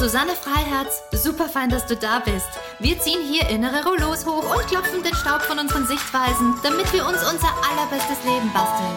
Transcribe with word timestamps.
Susanne 0.00 0.32
Freiherz. 0.32 1.02
Super 1.12 1.46
fein, 1.46 1.68
dass 1.68 1.84
du 1.84 1.94
da 1.94 2.20
bist. 2.20 2.48
Wir 2.78 2.98
ziehen 2.98 3.20
hier 3.22 3.46
innere 3.50 3.84
Rollos 3.84 4.24
hoch 4.24 4.56
und 4.56 4.66
klopfen 4.66 5.02
den 5.02 5.14
Staub 5.14 5.42
von 5.42 5.58
unseren 5.58 5.86
Sichtweisen, 5.86 6.54
damit 6.62 6.90
wir 6.94 7.06
uns 7.06 7.18
unser 7.18 7.50
allerbestes 7.70 8.24
Leben 8.24 8.50
basteln. 8.50 8.96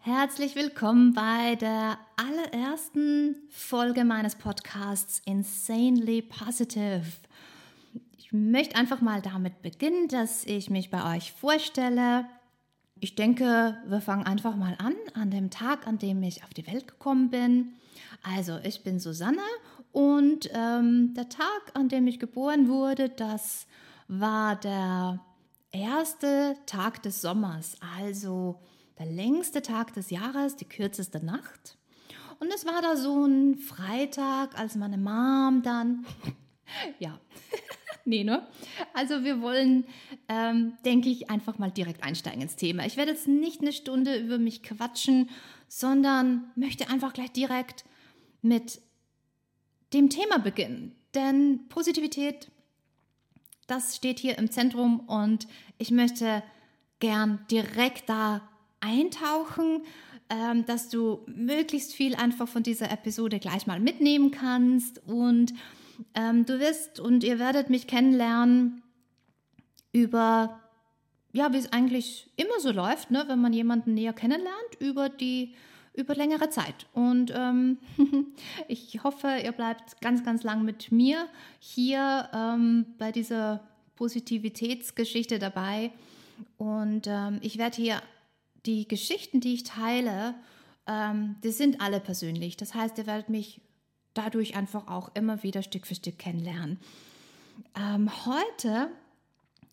Herzlich 0.00 0.56
willkommen 0.56 1.14
bei 1.14 1.54
der 1.54 1.98
allerersten 2.16 3.36
Folge 3.48 4.04
meines 4.04 4.34
Podcasts 4.34 5.22
Insanely 5.24 6.22
Positive. 6.22 7.06
Ich 8.18 8.32
möchte 8.32 8.74
einfach 8.74 9.00
mal 9.00 9.22
damit 9.22 9.62
beginnen, 9.62 10.08
dass 10.08 10.44
ich 10.46 10.68
mich 10.68 10.90
bei 10.90 11.16
euch 11.16 11.30
vorstelle. 11.30 12.26
Ich 12.98 13.14
denke, 13.14 13.76
wir 13.86 14.00
fangen 14.00 14.26
einfach 14.26 14.56
mal 14.56 14.74
an, 14.78 14.96
an 15.14 15.30
dem 15.30 15.50
Tag, 15.50 15.86
an 15.86 15.98
dem 15.98 16.24
ich 16.24 16.42
auf 16.42 16.50
die 16.50 16.66
Welt 16.66 16.88
gekommen 16.88 17.30
bin. 17.30 17.76
Also, 18.22 18.58
ich 18.62 18.82
bin 18.82 19.00
Susanne 19.00 19.42
und 19.92 20.50
ähm, 20.52 21.14
der 21.14 21.28
Tag, 21.28 21.72
an 21.74 21.88
dem 21.88 22.06
ich 22.06 22.18
geboren 22.18 22.68
wurde, 22.68 23.08
das 23.08 23.66
war 24.08 24.56
der 24.56 25.20
erste 25.72 26.56
Tag 26.66 27.02
des 27.02 27.20
Sommers, 27.20 27.76
also 27.96 28.60
der 28.98 29.06
längste 29.06 29.62
Tag 29.62 29.94
des 29.94 30.10
Jahres, 30.10 30.56
die 30.56 30.64
kürzeste 30.64 31.24
Nacht. 31.24 31.78
Und 32.38 32.52
es 32.54 32.64
war 32.64 32.80
da 32.82 32.96
so 32.96 33.24
ein 33.24 33.56
Freitag, 33.56 34.58
als 34.58 34.74
meine 34.74 34.98
Mom 34.98 35.62
dann, 35.62 36.06
ja, 36.98 37.18
nee, 38.04 38.24
ne? 38.24 38.46
Also 38.94 39.24
wir 39.24 39.40
wollen, 39.42 39.84
ähm, 40.28 40.74
denke 40.84 41.08
ich, 41.08 41.30
einfach 41.30 41.58
mal 41.58 41.70
direkt 41.70 42.02
einsteigen 42.02 42.42
ins 42.42 42.56
Thema. 42.56 42.86
Ich 42.86 42.96
werde 42.96 43.12
jetzt 43.12 43.28
nicht 43.28 43.60
eine 43.60 43.72
Stunde 43.72 44.18
über 44.18 44.38
mich 44.38 44.62
quatschen, 44.62 45.30
sondern 45.68 46.50
möchte 46.54 46.88
einfach 46.88 47.12
gleich 47.12 47.32
direkt 47.32 47.84
mit 48.42 48.80
dem 49.92 50.08
Thema 50.08 50.38
beginnen. 50.38 50.94
Denn 51.14 51.68
Positivität, 51.68 52.50
das 53.66 53.96
steht 53.96 54.18
hier 54.18 54.38
im 54.38 54.50
Zentrum 54.50 55.00
und 55.00 55.48
ich 55.78 55.90
möchte 55.90 56.42
gern 57.00 57.44
direkt 57.50 58.08
da 58.08 58.42
eintauchen, 58.80 59.82
ähm, 60.28 60.64
dass 60.66 60.88
du 60.88 61.20
möglichst 61.26 61.92
viel 61.92 62.14
einfach 62.14 62.48
von 62.48 62.62
dieser 62.62 62.90
Episode 62.90 63.38
gleich 63.40 63.66
mal 63.66 63.80
mitnehmen 63.80 64.30
kannst 64.30 65.02
und 65.06 65.52
ähm, 66.14 66.46
du 66.46 66.60
wirst 66.60 67.00
und 67.00 67.24
ihr 67.24 67.38
werdet 67.38 67.68
mich 67.68 67.86
kennenlernen 67.86 68.82
über, 69.92 70.60
ja, 71.32 71.52
wie 71.52 71.58
es 71.58 71.72
eigentlich 71.72 72.30
immer 72.36 72.60
so 72.60 72.70
läuft, 72.70 73.10
ne, 73.10 73.24
wenn 73.26 73.40
man 73.40 73.52
jemanden 73.52 73.94
näher 73.94 74.12
kennenlernt, 74.12 74.74
über 74.78 75.08
die 75.08 75.54
über 75.94 76.14
längere 76.14 76.50
Zeit. 76.50 76.86
Und 76.92 77.32
ähm, 77.34 77.78
ich 78.68 79.02
hoffe, 79.02 79.28
ihr 79.42 79.52
bleibt 79.52 80.00
ganz, 80.00 80.24
ganz 80.24 80.42
lang 80.42 80.64
mit 80.64 80.92
mir 80.92 81.28
hier 81.58 82.28
ähm, 82.32 82.86
bei 82.98 83.12
dieser 83.12 83.60
Positivitätsgeschichte 83.96 85.38
dabei. 85.38 85.92
Und 86.56 87.06
ähm, 87.06 87.38
ich 87.42 87.58
werde 87.58 87.76
hier 87.76 88.02
die 88.66 88.88
Geschichten, 88.88 89.40
die 89.40 89.54
ich 89.54 89.64
teile, 89.64 90.34
ähm, 90.86 91.36
die 91.42 91.50
sind 91.50 91.80
alle 91.80 92.00
persönlich. 92.00 92.56
Das 92.56 92.74
heißt, 92.74 92.98
ihr 92.98 93.06
werdet 93.06 93.28
mich 93.28 93.60
dadurch 94.14 94.56
einfach 94.56 94.88
auch 94.88 95.10
immer 95.14 95.42
wieder 95.42 95.62
Stück 95.62 95.86
für 95.86 95.94
Stück 95.94 96.18
kennenlernen. 96.18 96.78
Ähm, 97.76 98.10
heute 98.26 98.90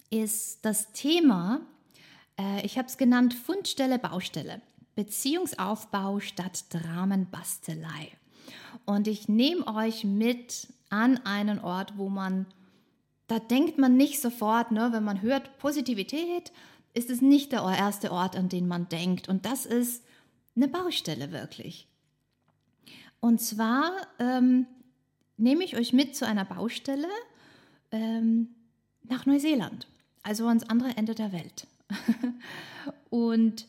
ist 0.09 0.64
das 0.64 0.91
Thema, 0.91 1.62
äh, 2.40 2.66
ich 2.66 2.78
habe 2.78 2.88
es 2.88 2.97
genannt, 2.97 3.34
Fundstelle, 3.34 4.00
Baustelle. 4.00 4.62
Beziehungsaufbau 4.97 6.19
statt 6.19 6.66
Dramenbastelei. 6.74 8.12
Und 8.85 9.08
ich 9.08 9.30
nehme 9.30 9.66
euch 9.68 10.03
mit 10.03 10.68
an 10.90 11.18
einen 11.24 11.59
Ort, 11.59 11.97
wo 11.97 12.09
man, 12.09 12.47
da 13.28 13.38
denkt 13.38 13.78
man 13.78 13.96
nicht 13.96 14.19
sofort, 14.19 14.72
ne, 14.72 14.90
wenn 14.91 15.03
man 15.03 15.22
hört 15.22 15.59
Positivität, 15.59 16.52
ist 16.96 17.12
es 17.12 17.22
nicht 17.22 17.52
der 17.52 17.62
erste 17.62 18.12
Ort, 18.12 18.35
an 18.35 18.50
den 18.50 18.68
man 18.68 18.90
denkt. 18.90 19.30
Und 19.30 19.46
das 19.46 19.68
ist 19.68 20.03
eine 20.56 20.68
Baustelle 20.68 21.31
wirklich. 21.31 21.88
Und 23.19 23.40
zwar 23.40 23.91
ähm, 24.18 24.66
nehme 25.38 25.64
ich 25.64 25.78
euch 25.78 25.94
mit 25.94 26.16
zu 26.16 26.25
einer 26.25 26.46
Baustelle 26.46 27.08
ähm, 27.91 28.50
nach 29.03 29.28
Neuseeland, 29.28 29.88
also 30.24 30.47
ans 30.47 30.68
andere 30.68 30.97
Ende 30.97 31.14
der 31.14 31.31
Welt. 31.31 31.68
und 33.12 33.68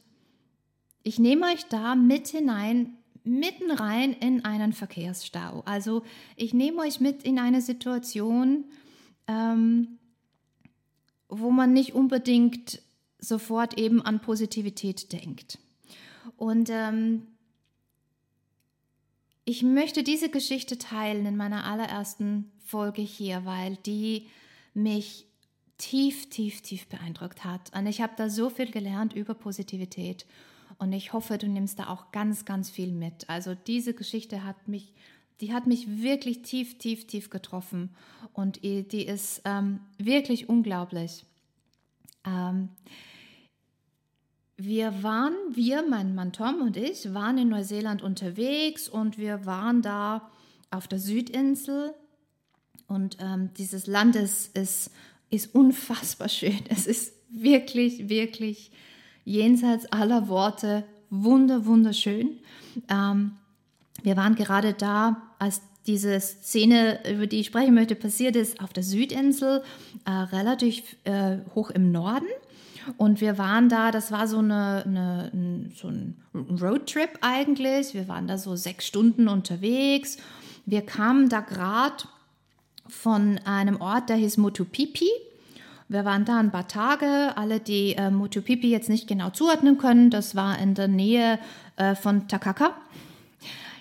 ich 1.08 1.18
nehme 1.18 1.46
euch 1.46 1.64
da 1.64 1.94
mit 1.94 2.28
hinein, 2.28 2.98
mitten 3.24 3.70
rein 3.70 4.12
in 4.12 4.44
einen 4.44 4.74
Verkehrsstau. 4.74 5.62
Also 5.64 6.02
ich 6.36 6.52
nehme 6.52 6.82
euch 6.82 7.00
mit 7.00 7.22
in 7.22 7.38
eine 7.38 7.62
Situation, 7.62 8.66
ähm, 9.26 9.98
wo 11.30 11.50
man 11.50 11.72
nicht 11.72 11.94
unbedingt 11.94 12.82
sofort 13.18 13.78
eben 13.78 14.02
an 14.02 14.20
Positivität 14.20 15.10
denkt. 15.14 15.58
Und 16.36 16.68
ähm, 16.70 17.26
ich 19.46 19.62
möchte 19.62 20.02
diese 20.02 20.28
Geschichte 20.28 20.76
teilen 20.76 21.24
in 21.24 21.38
meiner 21.38 21.64
allerersten 21.64 22.52
Folge 22.58 23.00
hier, 23.00 23.46
weil 23.46 23.76
die 23.76 24.26
mich 24.74 25.26
tief, 25.78 26.28
tief, 26.28 26.60
tief 26.60 26.86
beeindruckt 26.86 27.46
hat. 27.46 27.74
Und 27.74 27.86
ich 27.86 28.02
habe 28.02 28.12
da 28.14 28.28
so 28.28 28.50
viel 28.50 28.70
gelernt 28.70 29.14
über 29.14 29.32
Positivität. 29.32 30.26
Und 30.78 30.92
ich 30.92 31.12
hoffe, 31.12 31.38
du 31.38 31.48
nimmst 31.48 31.80
da 31.80 31.88
auch 31.88 32.12
ganz, 32.12 32.44
ganz 32.44 32.70
viel 32.70 32.92
mit. 32.92 33.28
Also 33.28 33.54
diese 33.54 33.94
Geschichte 33.94 34.44
hat 34.44 34.68
mich, 34.68 34.92
die 35.40 35.52
hat 35.52 35.66
mich 35.66 36.02
wirklich 36.02 36.42
tief, 36.42 36.78
tief, 36.78 37.06
tief 37.06 37.30
getroffen. 37.30 37.90
Und 38.32 38.62
die 38.62 39.04
ist 39.04 39.42
ähm, 39.44 39.80
wirklich 39.98 40.48
unglaublich. 40.48 41.24
Ähm, 42.24 42.68
wir 44.56 45.02
waren, 45.02 45.34
wir, 45.52 45.84
mein 45.88 46.14
Mann 46.14 46.32
Tom 46.32 46.60
und 46.60 46.76
ich, 46.76 47.12
waren 47.12 47.38
in 47.38 47.48
Neuseeland 47.48 48.02
unterwegs 48.02 48.88
und 48.88 49.18
wir 49.18 49.46
waren 49.46 49.82
da 49.82 50.30
auf 50.70 50.88
der 50.88 50.98
Südinsel. 50.98 51.94
Und 52.86 53.18
ähm, 53.20 53.50
dieses 53.56 53.86
Land 53.86 54.16
ist, 54.16 54.56
ist, 54.56 54.90
ist 55.30 55.54
unfassbar 55.54 56.28
schön. 56.28 56.58
Es 56.68 56.86
ist 56.86 57.12
wirklich, 57.30 58.08
wirklich 58.08 58.70
jenseits 59.28 59.86
aller 59.86 60.28
Worte 60.28 60.84
wunder, 61.10 61.66
wunderschön. 61.66 62.38
Ähm, 62.88 63.32
wir 64.02 64.16
waren 64.16 64.34
gerade 64.34 64.72
da, 64.72 65.22
als 65.38 65.60
diese 65.86 66.20
Szene, 66.20 67.00
über 67.10 67.26
die 67.26 67.40
ich 67.40 67.46
sprechen 67.46 67.74
möchte, 67.74 67.94
passiert 67.94 68.36
ist, 68.36 68.60
auf 68.60 68.72
der 68.72 68.82
Südinsel, 68.82 69.62
äh, 70.04 70.10
relativ 70.10 70.96
äh, 71.04 71.38
hoch 71.54 71.70
im 71.70 71.92
Norden. 71.92 72.26
Und 72.96 73.20
wir 73.20 73.36
waren 73.36 73.68
da, 73.68 73.90
das 73.90 74.10
war 74.10 74.26
so, 74.28 74.38
eine, 74.38 74.82
eine, 74.86 75.70
so 75.74 75.88
ein 75.88 76.16
Roadtrip 76.34 77.18
eigentlich. 77.20 77.92
Wir 77.92 78.08
waren 78.08 78.26
da 78.26 78.38
so 78.38 78.56
sechs 78.56 78.86
Stunden 78.86 79.28
unterwegs. 79.28 80.16
Wir 80.64 80.82
kamen 80.82 81.28
da 81.28 81.40
gerade 81.40 82.04
von 82.88 83.38
einem 83.44 83.80
Ort, 83.80 84.08
der 84.08 84.16
hieß 84.16 84.38
Motupipi. 84.38 85.10
Wir 85.88 86.04
waren 86.04 86.26
da 86.26 86.38
ein 86.38 86.50
paar 86.50 86.68
Tage. 86.68 87.32
Alle, 87.36 87.60
die 87.60 87.94
äh, 87.94 88.10
Motupipi 88.10 88.70
jetzt 88.70 88.90
nicht 88.90 89.08
genau 89.08 89.30
zuordnen 89.30 89.78
können, 89.78 90.10
das 90.10 90.36
war 90.36 90.58
in 90.58 90.74
der 90.74 90.88
Nähe 90.88 91.38
äh, 91.76 91.94
von 91.94 92.28
Takaka. 92.28 92.76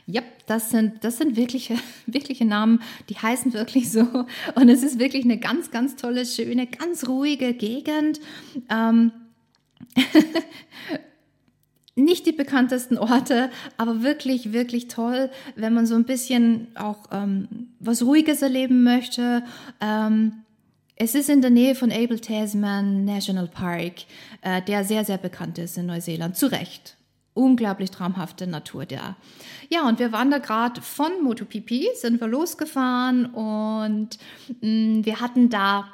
Ja, 0.05 0.21
das 0.45 0.69
sind, 0.69 1.03
das 1.03 1.17
sind 1.17 1.35
wirkliche, 1.35 1.75
wirkliche 2.05 2.45
Namen, 2.45 2.81
die 3.09 3.15
heißen 3.15 3.51
wirklich 3.51 3.91
so. 3.91 4.07
Und 4.55 4.69
es 4.69 4.83
ist 4.83 4.99
wirklich 4.99 5.25
eine 5.25 5.37
ganz, 5.37 5.69
ganz 5.69 5.97
tolle, 5.97 6.25
schöne, 6.25 6.65
ganz 6.67 7.09
ruhige 7.09 7.53
Gegend. 7.53 8.21
Ähm, 8.69 9.11
nicht 11.95 12.25
die 12.25 12.31
bekanntesten 12.31 12.97
Orte, 12.97 13.49
aber 13.75 14.01
wirklich, 14.01 14.53
wirklich 14.53 14.87
toll, 14.87 15.29
wenn 15.57 15.73
man 15.73 15.85
so 15.85 15.95
ein 15.95 16.05
bisschen 16.05 16.67
auch 16.75 17.07
ähm, 17.11 17.73
was 17.81 18.01
Ruhiges 18.01 18.41
erleben 18.41 18.83
möchte. 18.83 19.43
Ähm, 19.81 20.43
es 20.99 21.15
ist 21.15 21.29
in 21.29 21.41
der 21.41 21.51
Nähe 21.51 21.75
von 21.75 21.91
Abel 21.91 22.19
Tasman 22.19 23.05
National 23.05 23.47
Park, 23.47 24.05
äh, 24.41 24.61
der 24.61 24.83
sehr, 24.83 25.05
sehr 25.05 25.17
bekannt 25.17 25.57
ist 25.57 25.77
in 25.77 25.85
Neuseeland. 25.85 26.35
Zu 26.35 26.47
Recht. 26.47 26.95
Unglaublich 27.33 27.91
traumhafte 27.91 28.47
Natur 28.47 28.85
da. 28.88 29.15
Ja, 29.69 29.88
und 29.88 29.99
wir 29.99 30.11
waren 30.11 30.31
da 30.31 30.39
gerade 30.39 30.81
von 30.81 31.11
Motopipi, 31.23 31.88
sind 31.94 32.19
wir 32.19 32.27
losgefahren 32.27 33.27
und 33.27 34.17
mh, 34.61 34.67
mm, 34.67 35.05
wir 35.05 35.21
hatten 35.21 35.49
da 35.49 35.88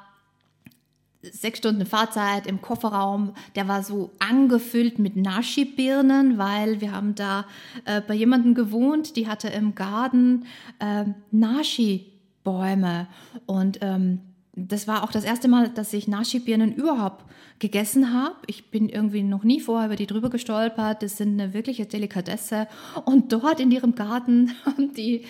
sechs 1.21 1.59
Stunden 1.59 1.85
Fahrzeit 1.85 2.47
im 2.47 2.61
Kofferraum, 2.61 3.33
der 3.55 3.67
war 3.67 3.83
so 3.83 4.11
angefüllt 4.19 4.99
mit 4.99 5.15
Nashi-Birnen, 5.15 6.37
weil 6.37 6.81
wir 6.81 6.91
haben 6.91 7.15
da 7.15 7.45
äh, 7.85 8.01
bei 8.01 8.13
jemandem 8.13 8.55
gewohnt, 8.55 9.15
die 9.15 9.27
hatte 9.27 9.49
im 9.49 9.75
Garten 9.75 10.45
äh, 10.79 11.05
Nashi-Bäume 11.31 13.07
und 13.45 13.79
ähm, 13.81 14.19
das 14.55 14.87
war 14.87 15.03
auch 15.03 15.11
das 15.11 15.23
erste 15.23 15.47
Mal, 15.47 15.69
dass 15.69 15.93
ich 15.93 16.07
Nashi-Birnen 16.07 16.75
überhaupt 16.75 17.25
gegessen 17.57 18.13
habe. 18.13 18.35
Ich 18.45 18.69
bin 18.69 18.87
irgendwie 18.87 19.23
noch 19.23 19.43
nie 19.43 19.59
vorher 19.59 19.87
über 19.87 19.95
die 19.95 20.05
drüber 20.05 20.29
gestolpert. 20.29 21.01
Das 21.01 21.17
sind 21.17 21.39
eine 21.39 21.53
wirkliche 21.53 21.87
Delikatesse. 21.87 22.67
Und 23.05 23.33
dort 23.33 23.59
in 23.59 23.71
ihrem 23.71 23.95
Garten 23.95 24.51
haben 24.65 24.93
die 24.93 25.25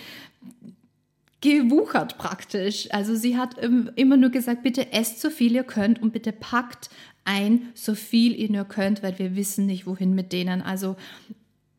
gewuchert 1.39 2.17
praktisch. 2.17 2.89
Also 2.91 3.15
sie 3.15 3.37
hat 3.37 3.57
immer 3.95 4.17
nur 4.17 4.29
gesagt, 4.29 4.63
bitte 4.63 4.91
esst 4.91 5.21
so 5.21 5.29
viel 5.29 5.53
ihr 5.53 5.63
könnt 5.63 6.01
und 6.01 6.11
bitte 6.11 6.31
packt 6.31 6.89
ein, 7.25 7.69
so 7.73 7.95
viel 7.95 8.35
ihr 8.35 8.51
nur 8.51 8.65
könnt, 8.65 9.03
weil 9.03 9.19
wir 9.19 9.35
wissen 9.35 9.65
nicht, 9.65 9.85
wohin 9.85 10.15
mit 10.15 10.33
denen. 10.33 10.61
Also 10.61 10.95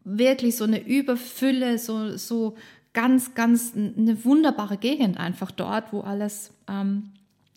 wirklich 0.05 0.57
so 0.57 0.65
eine 0.65 0.87
Überfülle, 0.87 1.79
so, 1.79 2.17
so 2.17 2.57
ganz, 2.95 3.35
ganz 3.35 3.75
eine 3.75 4.25
wunderbare 4.25 4.77
Gegend 4.79 5.19
einfach 5.19 5.51
dort, 5.51 5.93
wo 5.93 6.01
alles 6.01 6.53
ähm, 6.69 7.11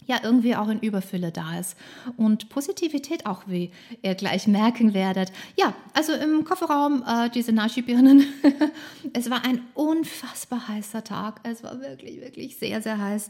ja 0.08 0.18
irgendwie 0.24 0.56
auch 0.56 0.70
in 0.70 0.80
Überfülle 0.80 1.32
da 1.32 1.60
ist. 1.60 1.78
Und 2.16 2.50
Positivität 2.50 3.26
auch, 3.26 3.44
wie 3.46 3.72
ihr 4.02 4.16
gleich 4.16 4.48
merken 4.48 4.94
werdet. 4.94 5.32
Ja, 5.56 5.74
also 5.94 6.14
im 6.14 6.44
Kofferraum 6.44 7.04
äh, 7.08 7.30
diese 7.30 7.52
Nashi-Birnen. 7.52 8.26
es 9.14 9.30
war 9.30 9.44
ein 9.46 9.62
unfassbar 9.76 10.68
heißer 10.68 11.04
Tag. 11.04 11.42
Es 11.44 11.64
war 11.64 11.80
wirklich, 11.82 12.22
wirklich 12.22 12.58
sehr, 12.58 12.82
sehr 12.82 12.98
heiß. 12.98 13.30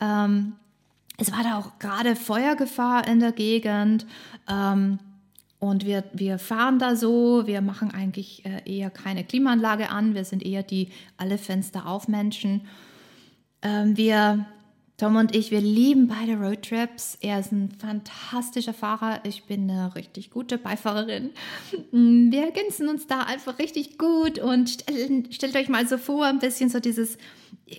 Ähm, 0.00 0.54
es 1.18 1.30
war 1.30 1.44
da 1.44 1.58
auch 1.58 1.78
gerade 1.78 2.16
Feuergefahr 2.16 3.06
in 3.06 3.20
der 3.20 3.32
Gegend. 3.32 4.06
Ähm, 4.48 4.98
und 5.60 5.86
wir, 5.86 6.04
wir 6.12 6.38
fahren 6.38 6.78
da 6.78 6.96
so, 6.96 7.46
wir 7.46 7.60
machen 7.60 7.90
eigentlich 7.90 8.44
äh, 8.44 8.60
eher 8.66 8.90
keine 8.90 9.24
Klimaanlage 9.24 9.88
an, 9.88 10.14
wir 10.14 10.24
sind 10.24 10.44
eher 10.44 10.62
die 10.62 10.88
alle 11.16 11.38
Fenster 11.38 11.86
auf 11.86 12.08
Menschen. 12.08 12.62
Ähm, 13.62 13.96
wir 13.96 14.44
Tom 14.96 15.16
und 15.16 15.34
ich, 15.34 15.50
wir 15.50 15.60
lieben 15.60 16.06
beide 16.06 16.36
Roadtrips. 16.36 17.18
Er 17.20 17.40
ist 17.40 17.50
ein 17.50 17.72
fantastischer 17.72 18.72
Fahrer. 18.72 19.20
Ich 19.24 19.42
bin 19.42 19.68
eine 19.68 19.92
richtig 19.96 20.30
gute 20.30 20.56
Beifahrerin. 20.56 21.30
Wir 21.90 22.44
ergänzen 22.44 22.88
uns 22.88 23.08
da 23.08 23.22
einfach 23.22 23.58
richtig 23.58 23.98
gut 23.98 24.38
und 24.38 24.70
stellt, 24.70 25.34
stellt 25.34 25.56
euch 25.56 25.68
mal 25.68 25.88
so 25.88 25.98
vor, 25.98 26.26
ein 26.26 26.38
bisschen 26.38 26.70
so 26.70 26.78
dieses, 26.78 27.18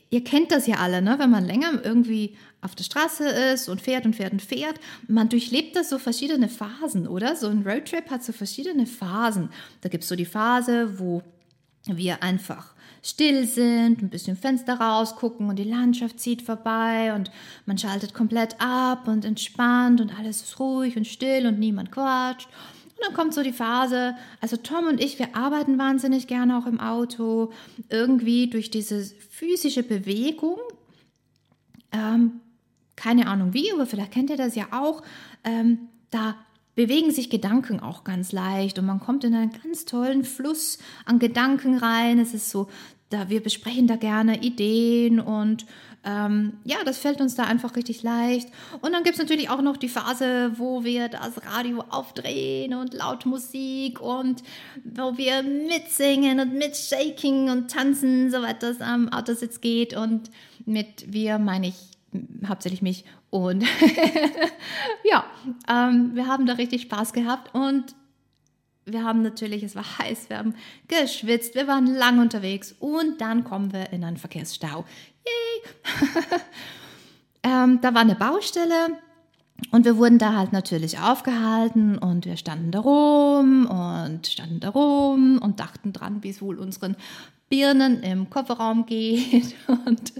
ihr 0.09 0.25
kennt 0.25 0.51
das 0.51 0.67
ja 0.67 0.75
alle, 0.77 1.01
ne? 1.01 1.15
wenn 1.17 1.29
man 1.29 1.45
länger 1.45 1.79
irgendwie 1.85 2.35
auf 2.59 2.75
der 2.75 2.83
Straße 2.83 3.25
ist 3.53 3.69
und 3.69 3.79
fährt 3.79 4.06
und 4.06 4.17
fährt 4.17 4.33
und 4.33 4.41
fährt. 4.41 4.81
Man 5.07 5.29
durchlebt 5.29 5.77
das 5.77 5.89
so 5.89 6.00
verschiedene 6.00 6.50
Phasen, 6.50 7.07
oder? 7.07 7.38
So 7.38 7.47
ein 7.47 7.65
Roadtrip 7.65 8.09
hat 8.09 8.25
so 8.25 8.33
verschiedene 8.33 8.85
Phasen. 8.85 9.51
Da 9.79 9.88
gibt 9.88 10.03
es 10.03 10.09
so 10.09 10.17
die 10.17 10.25
Phase, 10.25 11.00
wo 11.00 11.21
wir 11.85 12.21
einfach 12.23 12.75
still 13.06 13.46
sind, 13.46 14.02
ein 14.02 14.10
bisschen 14.10 14.36
Fenster 14.36 14.80
rausgucken 14.80 15.48
und 15.48 15.57
die 15.57 15.63
Landschaft 15.63 16.19
zieht 16.19 16.42
vorbei 16.42 17.13
und 17.13 17.30
man 17.68 17.78
schaltet 17.78 18.16
komplett 18.16 18.60
ab 18.60 19.07
und 19.07 19.25
entspannt 19.25 20.02
und 20.02 20.18
alles 20.18 20.42
ist 20.42 20.60
ruhig 20.60 20.98
und 20.98 21.06
still 21.06 21.46
und 21.46 21.60
niemand 21.60 21.92
quatscht. 21.92 22.48
Und 22.96 23.06
dann 23.06 23.13
kommt 23.13 23.34
so 23.34 23.44
die 23.44 23.52
Phase, 23.52 24.16
also 24.42 24.57
Tom 24.57 24.88
und 24.88 25.04
ich, 25.04 25.19
wir 25.19 25.36
arbeiten 25.36 25.78
wahnsinnig 25.78 26.25
gerne 26.25 26.57
auch 26.57 26.66
im 26.66 26.80
Auto, 26.80 27.52
irgendwie 27.90 28.50
durch 28.50 28.72
diese 28.72 29.04
physische 29.04 29.84
Bewegung, 29.84 30.58
ähm, 31.92 32.40
keine 32.96 33.28
Ahnung 33.28 33.54
wie, 33.54 33.72
aber 33.72 33.86
vielleicht 33.86 34.13
kennt 34.13 34.31
ihr 34.31 34.38
das 34.38 34.56
ja 34.56 34.68
auch, 34.72 35.04
ähm, 35.44 35.90
da 36.10 36.36
bewegen 36.75 37.12
sich 37.12 37.30
Gedanken 37.30 37.80
auch 37.80 38.04
ganz 38.04 38.31
leicht 38.31 38.77
und 38.77 38.86
man 38.86 39.00
kommt 39.00 39.24
in 39.24 39.33
einen 39.33 39.51
ganz 39.63 39.86
tollen 39.86 40.24
Fluss 40.24 40.77
an 41.06 41.19
Gedanken 41.19 41.77
rein. 41.77 42.19
Es 42.19 42.33
ist 42.33 42.50
so 42.50 42.68
da 43.10 43.30
wir 43.30 43.42
besprechen 43.42 43.88
da 43.88 43.95
gerne 43.95 44.42
Ideen 44.42 45.19
und 45.19 45.66
ähm, 46.04 46.54
ja, 46.63 46.77
das 46.86 47.00
fällt 47.00 47.19
uns 47.19 47.36
da 47.36 47.45
einfach 47.45 47.75
richtig 47.75 48.04
leicht. 48.04 48.50
Und 48.81 48.94
dann 48.94 49.04
gibt 49.04 49.16
es 49.16 49.22
natürlich 49.22 49.50
auch 49.50 49.62
noch 49.62 49.77
die 49.77 49.89
Phase, 49.89 50.51
wo 50.57 50.83
wir 50.83 51.10
das 51.10 51.44
Radio 51.51 51.83
aufdrehen 51.89 52.75
und 52.75 52.94
laut 52.94 53.25
Musik 53.25 54.00
und 54.00 54.44
wo 54.83 55.18
wir 55.18 55.42
mitsingen 55.42 56.39
und 56.39 56.54
mitshaking 56.54 57.50
und 57.50 57.72
tanzen, 57.72 58.30
soweit 58.30 58.62
das 58.62 58.81
am 58.81 59.10
Autositz 59.10 59.62
geht. 59.62 59.95
Und 59.95 60.30
mit 60.66 61.12
wir 61.12 61.39
meine 61.39 61.68
ich 61.69 61.94
hauptsächlich 62.47 62.81
mich. 62.81 63.06
Und 63.29 63.63
ja, 65.03 65.25
ähm, 65.69 66.12
wir 66.13 66.27
haben 66.27 66.45
da 66.45 66.53
richtig 66.53 66.83
Spaß 66.83 67.13
gehabt 67.13 67.53
und 67.53 67.95
wir 68.85 69.03
haben 69.03 69.23
natürlich, 69.23 69.63
es 69.63 69.75
war 69.75 69.97
heiß, 69.97 70.29
wir 70.29 70.38
haben 70.38 70.53
geschwitzt, 70.88 71.56
wir 71.56 71.67
waren 71.67 71.88
lang 71.88 72.19
unterwegs 72.19 72.75
und 72.79 73.19
dann 73.19 73.44
kommen 73.44 73.73
wir 73.73 73.91
in 73.91 74.03
einen 74.03 74.17
Verkehrsstau. 74.17 74.85
Yay! 75.25 76.01
ähm, 77.44 77.79
da 77.81 77.94
war 77.94 78.01
eine 78.01 78.15
Baustelle 78.15 79.00
und 79.71 79.85
wir 79.85 79.97
wurden 79.97 80.19
da 80.19 80.35
halt 80.35 80.53
natürlich 80.53 81.00
aufgehalten 81.00 81.97
und 81.97 82.25
wir 82.25 82.38
standen 82.38 82.71
da 82.71 82.79
rum 82.79 83.65
und 83.65 84.27
standen 84.27 84.59
da 84.59 84.69
rum 84.69 85.39
und 85.41 85.59
dachten 85.59 85.94
dran, 85.94 86.21
wie 86.23 86.29
es 86.29 86.41
wohl 86.41 86.59
unseren 86.59 86.95
Birnen 87.56 88.04
im 88.04 88.30
Kofferraum 88.30 88.86
geht 88.86 89.56
und 89.86 90.12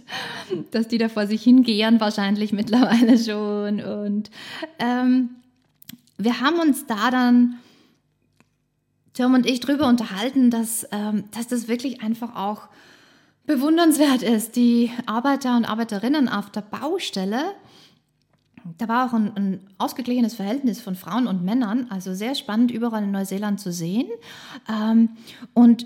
dass 0.72 0.88
die 0.88 0.98
da 0.98 1.10
vor 1.10 1.28
sich 1.28 1.44
hingehen, 1.44 2.00
wahrscheinlich 2.00 2.54
mittlerweile 2.54 3.18
schon. 3.20 3.82
Und 3.82 4.32
ähm, 4.80 5.32
wir 6.18 6.40
haben 6.40 6.60
uns 6.62 6.86
da 6.86 7.12
dann 7.12 7.56
Tom 9.14 9.34
und 9.34 9.46
ich 9.46 9.60
drüber 9.60 9.88
unterhalten, 9.88 10.50
dass, 10.50 10.88
ähm, 10.94 11.26
dass 11.32 11.48
das 11.48 11.68
wirklich 11.68 12.02
einfach 12.02 12.38
auch 12.38 12.70
bewundernswert 13.46 14.24
ist. 14.24 14.56
Die 14.56 14.92
Arbeiter 15.06 15.58
und 15.58 15.66
Arbeiterinnen 15.66 16.30
auf 16.30 16.50
der 16.52 16.62
Baustelle, 16.62 17.44
da 18.78 18.88
war 18.88 19.10
auch 19.10 19.14
ein, 19.14 19.36
ein, 19.36 19.60
ausgeglichenes 19.78 20.36
Verhältnis 20.36 20.80
von 20.80 20.96
Frauen 20.96 21.28
und 21.28 21.44
Männern, 21.44 21.88
also 21.90 22.14
sehr 22.14 22.34
spannend 22.34 22.72
überall 22.72 23.04
in 23.04 23.12
Neuseeland 23.12 23.60
zu 23.60 23.74
sehen. 23.74 24.08
Ähm, 24.70 25.10
und 25.54 25.86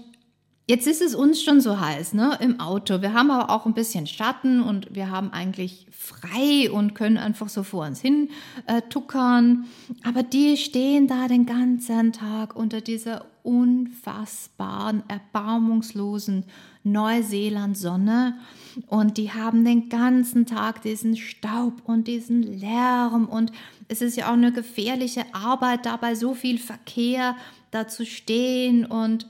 Jetzt 0.69 0.85
ist 0.85 1.01
es 1.01 1.15
uns 1.15 1.41
schon 1.41 1.61
so 1.61 1.79
heiß, 1.79 2.13
ne, 2.13 2.37
im 2.41 2.59
Auto. 2.59 3.01
Wir 3.01 3.15
haben 3.15 3.31
aber 3.31 3.51
auch 3.51 3.65
ein 3.65 3.73
bisschen 3.73 4.05
Schatten 4.05 4.61
und 4.61 4.93
wir 4.93 5.09
haben 5.09 5.33
eigentlich 5.33 5.87
frei 5.89 6.69
und 6.71 6.93
können 6.93 7.17
einfach 7.17 7.49
so 7.49 7.63
vor 7.63 7.87
uns 7.87 7.99
hin 8.01 8.29
äh, 8.67 8.83
tuckern. 8.83 9.65
Aber 10.03 10.21
die 10.21 10.57
stehen 10.57 11.07
da 11.07 11.27
den 11.27 11.47
ganzen 11.47 12.13
Tag 12.13 12.55
unter 12.55 12.81
dieser 12.81 13.25
unfassbaren, 13.41 15.01
erbarmungslosen 15.07 16.43
Neuseeland-Sonne 16.83 18.37
und 18.85 19.17
die 19.17 19.31
haben 19.31 19.65
den 19.65 19.89
ganzen 19.89 20.45
Tag 20.45 20.83
diesen 20.83 21.17
Staub 21.17 21.81
und 21.85 22.07
diesen 22.07 22.43
Lärm 22.43 23.25
und 23.25 23.51
es 23.87 24.03
ist 24.03 24.17
ja 24.17 24.27
auch 24.27 24.33
eine 24.33 24.51
gefährliche 24.51 25.25
Arbeit, 25.33 25.87
dabei 25.87 26.13
so 26.13 26.35
viel 26.35 26.59
Verkehr 26.59 27.35
da 27.71 27.87
zu 27.87 28.05
stehen 28.05 28.85
und 28.85 29.25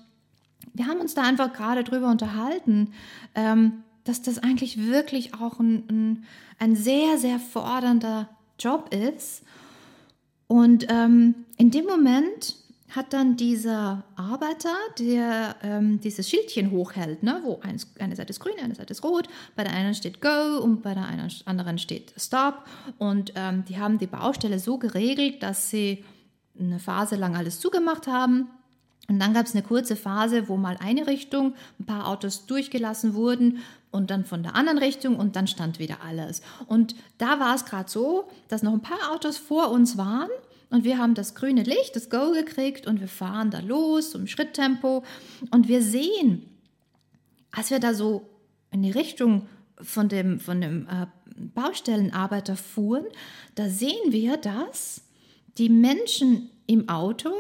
wir 0.73 0.87
haben 0.87 0.99
uns 0.99 1.13
da 1.13 1.23
einfach 1.23 1.53
gerade 1.53 1.83
drüber 1.83 2.09
unterhalten, 2.09 2.93
ähm, 3.35 3.83
dass 4.03 4.21
das 4.21 4.39
eigentlich 4.39 4.87
wirklich 4.87 5.33
auch 5.35 5.59
ein, 5.59 5.83
ein, 5.89 6.25
ein 6.57 6.75
sehr, 6.75 7.17
sehr 7.17 7.39
fordernder 7.39 8.29
Job 8.57 8.93
ist. 8.93 9.43
Und 10.47 10.87
ähm, 10.89 11.35
in 11.57 11.71
dem 11.71 11.85
Moment 11.85 12.55
hat 12.89 13.13
dann 13.13 13.37
dieser 13.37 14.03
Arbeiter, 14.15 14.73
der 14.97 15.55
ähm, 15.61 15.99
dieses 16.01 16.27
Schildchen 16.27 16.71
hochhält, 16.71 17.21
ne, 17.21 17.39
wo 17.43 17.59
eins, 17.61 17.87
eine 17.99 18.15
Seite 18.15 18.31
ist 18.31 18.39
grün, 18.39 18.55
eine 18.59 18.73
Seite 18.73 18.93
ist 18.93 19.03
rot, 19.03 19.27
bei 19.55 19.63
der 19.63 19.73
einen 19.73 19.93
steht 19.93 20.21
Go 20.21 20.59
und 20.63 20.81
bei 20.81 20.95
der 20.95 21.07
anderen 21.45 21.77
steht 21.77 22.13
Stop. 22.17 22.65
Und 22.97 23.33
ähm, 23.35 23.63
die 23.65 23.77
haben 23.77 23.99
die 23.99 24.07
Baustelle 24.07 24.57
so 24.57 24.79
geregelt, 24.79 25.43
dass 25.43 25.69
sie 25.69 26.03
eine 26.59 26.79
Phase 26.79 27.15
lang 27.15 27.35
alles 27.35 27.59
zugemacht 27.59 28.07
haben 28.07 28.47
und 29.07 29.19
dann 29.19 29.33
gab 29.33 29.47
es 29.47 29.53
eine 29.53 29.63
kurze 29.63 29.95
Phase, 29.95 30.47
wo 30.49 30.57
mal 30.57 30.77
eine 30.79 31.07
Richtung, 31.07 31.55
ein 31.79 31.85
paar 31.85 32.07
Autos 32.07 32.45
durchgelassen 32.45 33.15
wurden 33.15 33.59
und 33.89 34.11
dann 34.11 34.23
von 34.23 34.43
der 34.43 34.55
anderen 34.55 34.77
Richtung 34.77 35.15
und 35.15 35.35
dann 35.35 35.47
stand 35.47 35.79
wieder 35.79 36.03
alles. 36.05 36.41
Und 36.67 36.95
da 37.17 37.39
war 37.39 37.55
es 37.55 37.65
gerade 37.65 37.89
so, 37.89 38.29
dass 38.49 38.61
noch 38.61 38.73
ein 38.73 38.81
paar 38.81 39.11
Autos 39.11 39.37
vor 39.37 39.71
uns 39.71 39.97
waren 39.97 40.29
und 40.69 40.83
wir 40.83 40.99
haben 40.99 41.15
das 41.15 41.33
grüne 41.33 41.63
Licht, 41.63 41.95
das 41.95 42.09
Go 42.09 42.31
gekriegt 42.31 42.85
und 42.85 42.99
wir 42.99 43.07
fahren 43.07 43.49
da 43.49 43.59
los 43.59 44.13
im 44.13 44.27
Schritttempo 44.27 45.03
und 45.49 45.67
wir 45.67 45.81
sehen, 45.81 46.45
als 47.51 47.71
wir 47.71 47.79
da 47.79 47.95
so 47.95 48.29
in 48.71 48.83
die 48.83 48.91
Richtung 48.91 49.47
von 49.81 50.07
dem, 50.09 50.39
von 50.39 50.61
dem 50.61 50.87
äh, 50.87 51.07
Baustellenarbeiter 51.55 52.55
fuhren, 52.55 53.05
da 53.55 53.69
sehen 53.69 54.11
wir, 54.11 54.37
dass 54.37 55.01
die 55.57 55.69
Menschen 55.69 56.51
im 56.67 56.87
Auto 56.89 57.31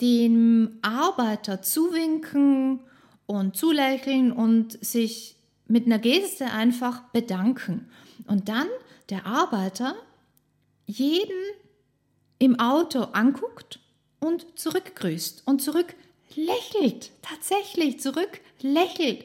dem 0.00 0.78
Arbeiter 0.82 1.62
zuwinken 1.62 2.80
und 3.26 3.56
zulächeln 3.56 4.32
und 4.32 4.84
sich 4.84 5.36
mit 5.66 5.86
einer 5.86 5.98
Geste 5.98 6.46
einfach 6.46 7.02
bedanken. 7.10 7.88
Und 8.26 8.48
dann 8.48 8.68
der 9.10 9.26
Arbeiter 9.26 9.94
jeden 10.86 11.42
im 12.38 12.58
Auto 12.60 13.00
anguckt 13.00 13.80
und 14.20 14.58
zurückgrüßt 14.58 15.42
und 15.46 15.60
zurücklächelt, 15.60 17.10
tatsächlich 17.22 18.00
zurücklächelt. 18.00 19.24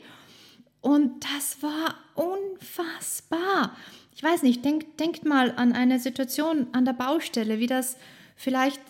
Und 0.81 1.23
das 1.23 1.61
war 1.61 1.95
unfassbar. 2.15 3.75
Ich 4.15 4.23
weiß 4.23 4.43
nicht, 4.43 4.63
denkt, 4.65 4.99
denkt 4.99 5.25
mal 5.25 5.51
an 5.55 5.73
eine 5.73 5.99
Situation 5.99 6.67
an 6.71 6.85
der 6.85 6.93
Baustelle, 6.93 7.59
wie 7.59 7.67
das 7.67 7.97
vielleicht 8.35 8.81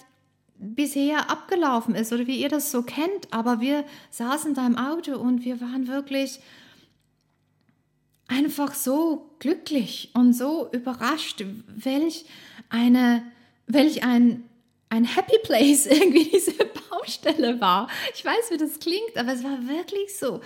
bisher 0.62 1.30
abgelaufen 1.30 1.96
ist 1.96 2.14
oder 2.14 2.28
wie 2.28 2.40
ihr 2.40 2.50
das 2.50 2.72
so 2.72 2.84
kennt. 2.84 3.32
Aber 3.32 3.60
wir 3.60 3.84
saßen 4.12 4.54
da 4.54 4.66
im 4.66 4.78
Auto 4.78 5.18
und 5.18 5.44
wir 5.44 5.60
waren 5.60 5.88
wirklich 5.88 6.40
einfach 8.28 8.74
so 8.74 9.36
glücklich 9.40 10.12
und 10.14 10.34
so 10.34 10.70
überrascht, 10.72 11.44
welch 11.68 12.26
eine, 12.70 13.24
welch 13.68 14.04
ein, 14.04 14.44
ein 14.90 15.04
Happy 15.04 15.38
Place 15.44 15.86
irgendwie 15.88 16.26
diese 16.26 16.54
Baustelle 16.90 17.60
war. 17.60 17.90
Ich 18.14 18.24
weiß, 18.24 18.52
wie 18.52 18.58
das 18.58 18.80
klingt, 18.80 19.18
aber 19.18 19.34
es 19.34 19.44
war 19.44 19.68
wirklich 19.68 20.18
so. 20.18 20.42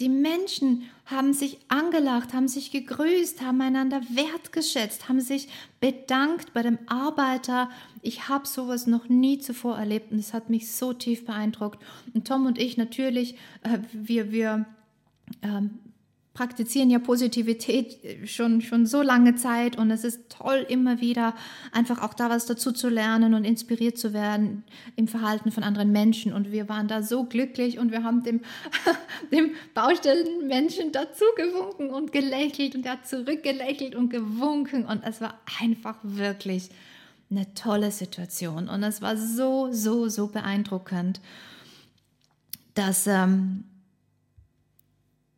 Die 0.00 0.08
Menschen 0.08 0.82
haben 1.06 1.32
sich 1.32 1.58
angelacht, 1.68 2.32
haben 2.32 2.48
sich 2.48 2.72
gegrüßt, 2.72 3.42
haben 3.42 3.60
einander 3.60 4.00
wertgeschätzt, 4.10 5.08
haben 5.08 5.20
sich 5.20 5.48
bedankt 5.78 6.52
bei 6.52 6.62
dem 6.62 6.78
Arbeiter. 6.86 7.70
Ich 8.02 8.28
habe 8.28 8.46
sowas 8.46 8.88
noch 8.88 9.08
nie 9.08 9.38
zuvor 9.38 9.78
erlebt 9.78 10.10
und 10.10 10.18
es 10.18 10.34
hat 10.34 10.50
mich 10.50 10.72
so 10.72 10.92
tief 10.92 11.24
beeindruckt. 11.24 11.80
Und 12.12 12.26
Tom 12.26 12.46
und 12.46 12.58
ich 12.58 12.76
natürlich, 12.76 13.36
äh, 13.62 13.78
wir, 13.92 14.32
wir 14.32 14.66
ähm, 15.42 15.78
praktizieren 16.34 16.90
ja 16.90 16.98
Positivität 16.98 18.28
schon, 18.28 18.60
schon 18.60 18.86
so 18.86 19.02
lange 19.02 19.36
Zeit 19.36 19.78
und 19.78 19.92
es 19.92 20.02
ist 20.02 20.28
toll, 20.30 20.66
immer 20.68 21.00
wieder 21.00 21.34
einfach 21.70 22.02
auch 22.02 22.12
da 22.12 22.28
was 22.28 22.44
dazu 22.44 22.72
zu 22.72 22.88
lernen 22.88 23.34
und 23.34 23.44
inspiriert 23.44 23.96
zu 23.96 24.12
werden 24.12 24.64
im 24.96 25.06
Verhalten 25.06 25.52
von 25.52 25.62
anderen 25.62 25.92
Menschen. 25.92 26.32
Und 26.32 26.50
wir 26.50 26.68
waren 26.68 26.88
da 26.88 27.02
so 27.04 27.22
glücklich 27.22 27.78
und 27.78 27.92
wir 27.92 28.02
haben 28.02 28.24
dem, 28.24 28.40
dem 29.32 29.52
Baustellenmenschen 29.74 30.90
dazu 30.90 31.24
gewunken 31.36 31.90
und 31.90 32.10
gelächelt 32.10 32.74
und 32.74 32.84
er 32.84 32.92
hat 32.92 33.06
zurückgelächelt 33.06 33.94
und 33.94 34.10
gewunken 34.10 34.86
und 34.86 35.04
es 35.04 35.20
war 35.20 35.38
einfach 35.60 35.98
wirklich 36.02 36.68
eine 37.30 37.54
tolle 37.54 37.92
Situation 37.92 38.68
und 38.68 38.82
es 38.82 39.00
war 39.00 39.16
so, 39.16 39.68
so, 39.70 40.08
so 40.08 40.26
beeindruckend, 40.26 41.20
dass... 42.74 43.06
Ähm, 43.06 43.66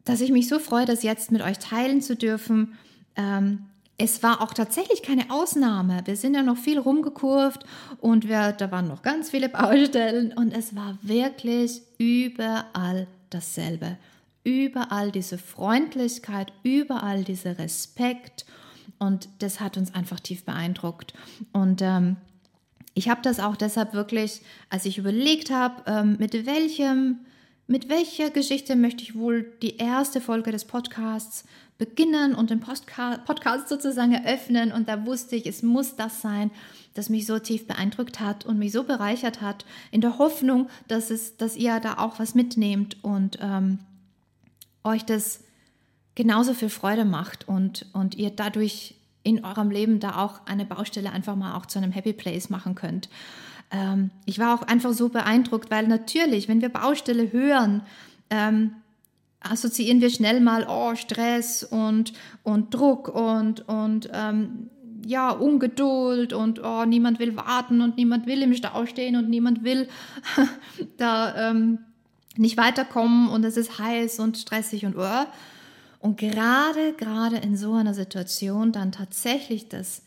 dass 0.07 0.23
ich 0.23 0.31
mich 0.31 0.49
so 0.49 0.59
freue, 0.59 0.87
das 0.87 1.03
jetzt 1.03 1.31
mit 1.31 1.43
euch 1.43 1.59
teilen 1.59 2.01
zu 2.01 2.17
dürfen. 2.17 2.75
Ähm, 3.17 3.67
es 3.99 4.23
war 4.23 4.41
auch 4.41 4.55
tatsächlich 4.55 5.03
keine 5.03 5.31
Ausnahme. 5.31 6.03
Wir 6.05 6.17
sind 6.17 6.35
ja 6.35 6.43
noch 6.43 6.57
viel 6.57 6.79
rumgekurvt 6.79 7.65
und 8.01 8.29
wir, 8.29 8.53
da 8.53 8.71
waren 8.71 8.89
noch 8.89 9.03
ganz 9.03 9.31
viele 9.31 9.49
Baustellen 9.49 10.33
und 10.33 10.53
es 10.53 10.75
war 10.75 10.97
wirklich 11.03 11.83
überall 11.99 13.07
dasselbe. 13.31 13.99
Überall 14.45 15.11
diese 15.11 15.39
Freundlichkeit, 15.39 16.53
überall 16.63 17.25
dieser 17.25 17.59
Respekt 17.59 18.47
und 18.99 19.29
das 19.41 19.61
hat 19.61 19.77
uns 19.77 19.93
einfach 19.93 20.21
tief 20.21 20.45
beeindruckt. 20.45 21.15
Und 21.53 21.83
ähm, 21.83 22.17
ich 22.95 23.09
habe 23.09 23.23
das 23.23 23.41
auch 23.41 23.57
deshalb 23.57 23.93
wirklich, 23.93 24.41
als 24.71 24.85
ich 24.85 24.99
überlegt 24.99 25.51
habe, 25.51 25.83
ähm, 25.87 26.17
mit 26.19 26.47
welchem 26.47 27.19
mit 27.67 27.89
welcher 27.89 28.31
Geschichte 28.31 28.77
möchte 28.77 29.03
ich 29.03 29.17
wohl 29.17 29.53
die 29.61 29.77
erste 29.77 30.21
Folge 30.21 30.53
des 30.53 30.65
Podcasts 30.65 31.45
beginnen 31.79 32.35
und 32.35 32.51
den 32.51 32.61
Podcast 32.61 33.69
sozusagen 33.69 34.13
eröffnen? 34.13 34.71
Und 34.73 34.89
da 34.89 35.05
wusste 35.05 35.35
ich, 35.35 35.47
es 35.47 35.63
muss 35.63 35.97
das 35.97 36.23
sein, 36.23 36.51
das 36.95 37.09
mich 37.09 37.27
so 37.27 37.39
tief 37.39 37.67
beeindruckt 37.67 38.21
hat 38.21 38.47
und 38.47 38.59
mich 38.59 38.73
so 38.73 38.85
bereichert 38.85 39.41
hat, 39.41 39.67
in 39.91 40.01
der 40.01 40.19
Hoffnung, 40.19 40.69
dass, 40.87 41.11
es, 41.11 41.37
dass 41.37 41.57
ihr 41.57 41.81
da 41.81 41.99
auch 41.99 42.21
was 42.21 42.35
mitnehmt 42.35 43.03
und 43.03 43.39
ähm, 43.41 43.81
euch 44.85 45.05
das 45.05 45.43
genauso 46.15 46.55
viel 46.55 46.71
Freude 46.71 47.05
macht 47.05 47.49
und, 47.49 47.87
und 47.93 48.15
ihr 48.15 48.31
dadurch 48.31 48.95
in 49.25 49.45
eurem 49.45 49.73
Leben 49.73 49.99
da 49.99 50.25
auch 50.25 50.47
eine 50.47 50.65
Baustelle 50.65 51.11
einfach 51.11 51.35
mal 51.35 51.57
auch 51.57 51.67
zu 51.67 51.79
einem 51.79 51.91
Happy 51.91 52.13
Place 52.13 52.49
machen 52.49 52.77
könnt 52.77 53.09
ähm, 53.71 54.11
ich 54.25 54.39
war 54.39 54.55
auch 54.55 54.63
einfach 54.63 54.93
so 54.93 55.09
beeindruckt, 55.09 55.71
weil 55.71 55.87
natürlich, 55.89 56.49
wenn 56.49 56.61
wir 56.61 56.69
Baustelle 56.69 57.33
hören, 57.33 57.83
ähm, 58.31 58.73
assoziieren 59.41 60.01
wir 60.01 60.11
schnell 60.11 60.41
mal, 60.41 60.67
oh, 60.69 60.95
Stress 60.95 61.63
und, 61.63 62.13
und 62.43 62.75
Druck 62.75 63.09
und, 63.09 63.69
und 63.69 64.09
ähm, 64.13 64.71
ja, 65.05 65.31
Ungeduld 65.31 66.33
und 66.33 66.63
oh, 66.63 66.85
niemand 66.85 67.19
will 67.19 67.37
warten 67.37 67.81
und 67.81 67.97
niemand 67.97 68.27
will 68.27 68.43
im 68.43 68.55
Stau 68.55 68.87
stehen 68.87 69.17
und 69.17 69.29
niemand 69.29 69.63
will 69.63 69.89
da 70.97 71.51
ähm, 71.51 71.79
nicht 72.37 72.57
weiterkommen 72.57 73.29
und 73.29 73.45
es 73.45 73.57
ist 73.57 73.79
heiß 73.79 74.19
und 74.21 74.37
stressig 74.37 74.85
und 74.85 74.97
oh. 74.97 75.27
Und 76.01 76.19
gerade, 76.19 76.93
gerade 76.97 77.37
in 77.37 77.57
so 77.57 77.75
einer 77.75 77.95
Situation 77.95 78.71
dann 78.71 78.93
tatsächlich 78.93 79.69
das 79.69 80.03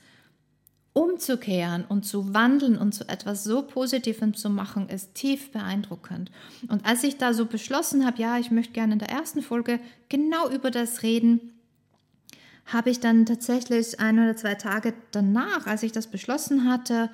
umzukehren 0.99 1.85
und 1.87 2.03
zu 2.03 2.33
wandeln 2.33 2.77
und 2.77 2.93
zu 2.93 3.07
etwas 3.07 3.45
so 3.45 3.61
Positivem 3.61 4.33
zu 4.33 4.49
machen, 4.49 4.89
ist 4.89 5.15
tief 5.15 5.49
beeindruckend. 5.53 6.29
Und 6.67 6.85
als 6.85 7.05
ich 7.05 7.17
da 7.17 7.33
so 7.33 7.45
beschlossen 7.45 8.05
habe, 8.05 8.21
ja, 8.21 8.37
ich 8.37 8.51
möchte 8.51 8.73
gerne 8.73 8.93
in 8.93 8.99
der 8.99 9.09
ersten 9.09 9.41
Folge 9.41 9.79
genau 10.09 10.49
über 10.49 10.71
das 10.71 11.01
reden, 11.01 11.53
habe 12.65 12.89
ich 12.89 12.99
dann 12.99 13.25
tatsächlich 13.25 13.97
ein 14.01 14.19
oder 14.19 14.35
zwei 14.35 14.55
Tage 14.55 14.93
danach, 15.11 15.67
als 15.67 15.83
ich 15.83 15.93
das 15.93 16.07
beschlossen 16.07 16.69
hatte, 16.69 17.09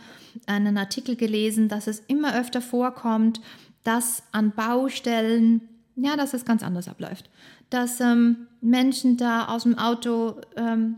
einen 0.47 0.79
Artikel 0.79 1.15
gelesen, 1.15 1.69
dass 1.69 1.85
es 1.85 1.99
immer 2.07 2.35
öfter 2.35 2.61
vorkommt, 2.61 3.39
dass 3.83 4.23
an 4.31 4.49
Baustellen, 4.49 5.61
ja, 5.95 6.17
dass 6.17 6.33
es 6.33 6.43
ganz 6.43 6.63
anders 6.63 6.87
abläuft, 6.87 7.29
dass 7.69 8.01
ähm, 8.01 8.47
Menschen 8.61 9.15
da 9.15 9.45
aus 9.45 9.61
dem 9.61 9.77
Auto 9.77 10.41
ähm, 10.57 10.95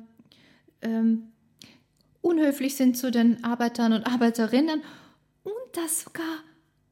ähm, 0.82 1.24
unhöflich 2.28 2.76
sind 2.76 2.98
zu 2.98 3.12
den 3.12 3.44
Arbeitern 3.44 3.94
und 3.94 4.06
Arbeiterinnen 4.06 4.84
und 5.44 5.54
dass 5.74 6.02
sogar 6.02 6.44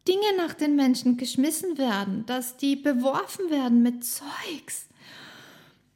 Dinge 0.08 0.38
nach 0.38 0.54
den 0.54 0.76
Menschen 0.76 1.18
geschmissen 1.18 1.78
werden, 1.78 2.26
dass 2.26 2.58
die 2.58 2.76
beworfen 2.76 3.50
werden 3.50 3.82
mit 3.82 4.06
Zeugs. 4.06 4.88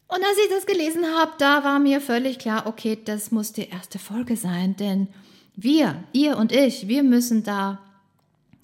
Und 0.07 0.23
als 0.23 0.37
ich 0.43 0.49
das 0.49 0.65
gelesen 0.65 1.05
habe, 1.05 1.33
da 1.37 1.63
war 1.63 1.79
mir 1.79 2.01
völlig 2.01 2.39
klar, 2.39 2.65
okay, 2.65 2.97
das 3.03 3.31
muss 3.31 3.53
die 3.53 3.69
erste 3.69 3.99
Folge 3.99 4.35
sein, 4.35 4.75
denn 4.75 5.07
wir, 5.55 6.03
ihr 6.13 6.37
und 6.37 6.51
ich, 6.51 6.87
wir 6.87 7.03
müssen 7.03 7.43
da, 7.43 7.79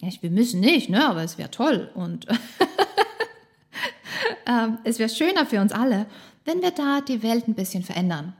ja, 0.01 0.09
wir 0.21 0.31
müssen 0.31 0.59
nicht, 0.59 0.89
ne, 0.89 1.07
aber 1.07 1.23
es 1.23 1.37
wäre 1.37 1.51
toll 1.51 1.91
und 1.93 2.25
ähm, 4.47 4.79
es 4.83 4.97
wäre 4.97 5.09
schöner 5.09 5.45
für 5.45 5.61
uns 5.61 5.71
alle, 5.71 6.07
wenn 6.45 6.63
wir 6.63 6.71
da 6.71 7.01
die 7.01 7.21
Welt 7.21 7.47
ein 7.47 7.53
bisschen 7.53 7.83
verändern. 7.83 8.33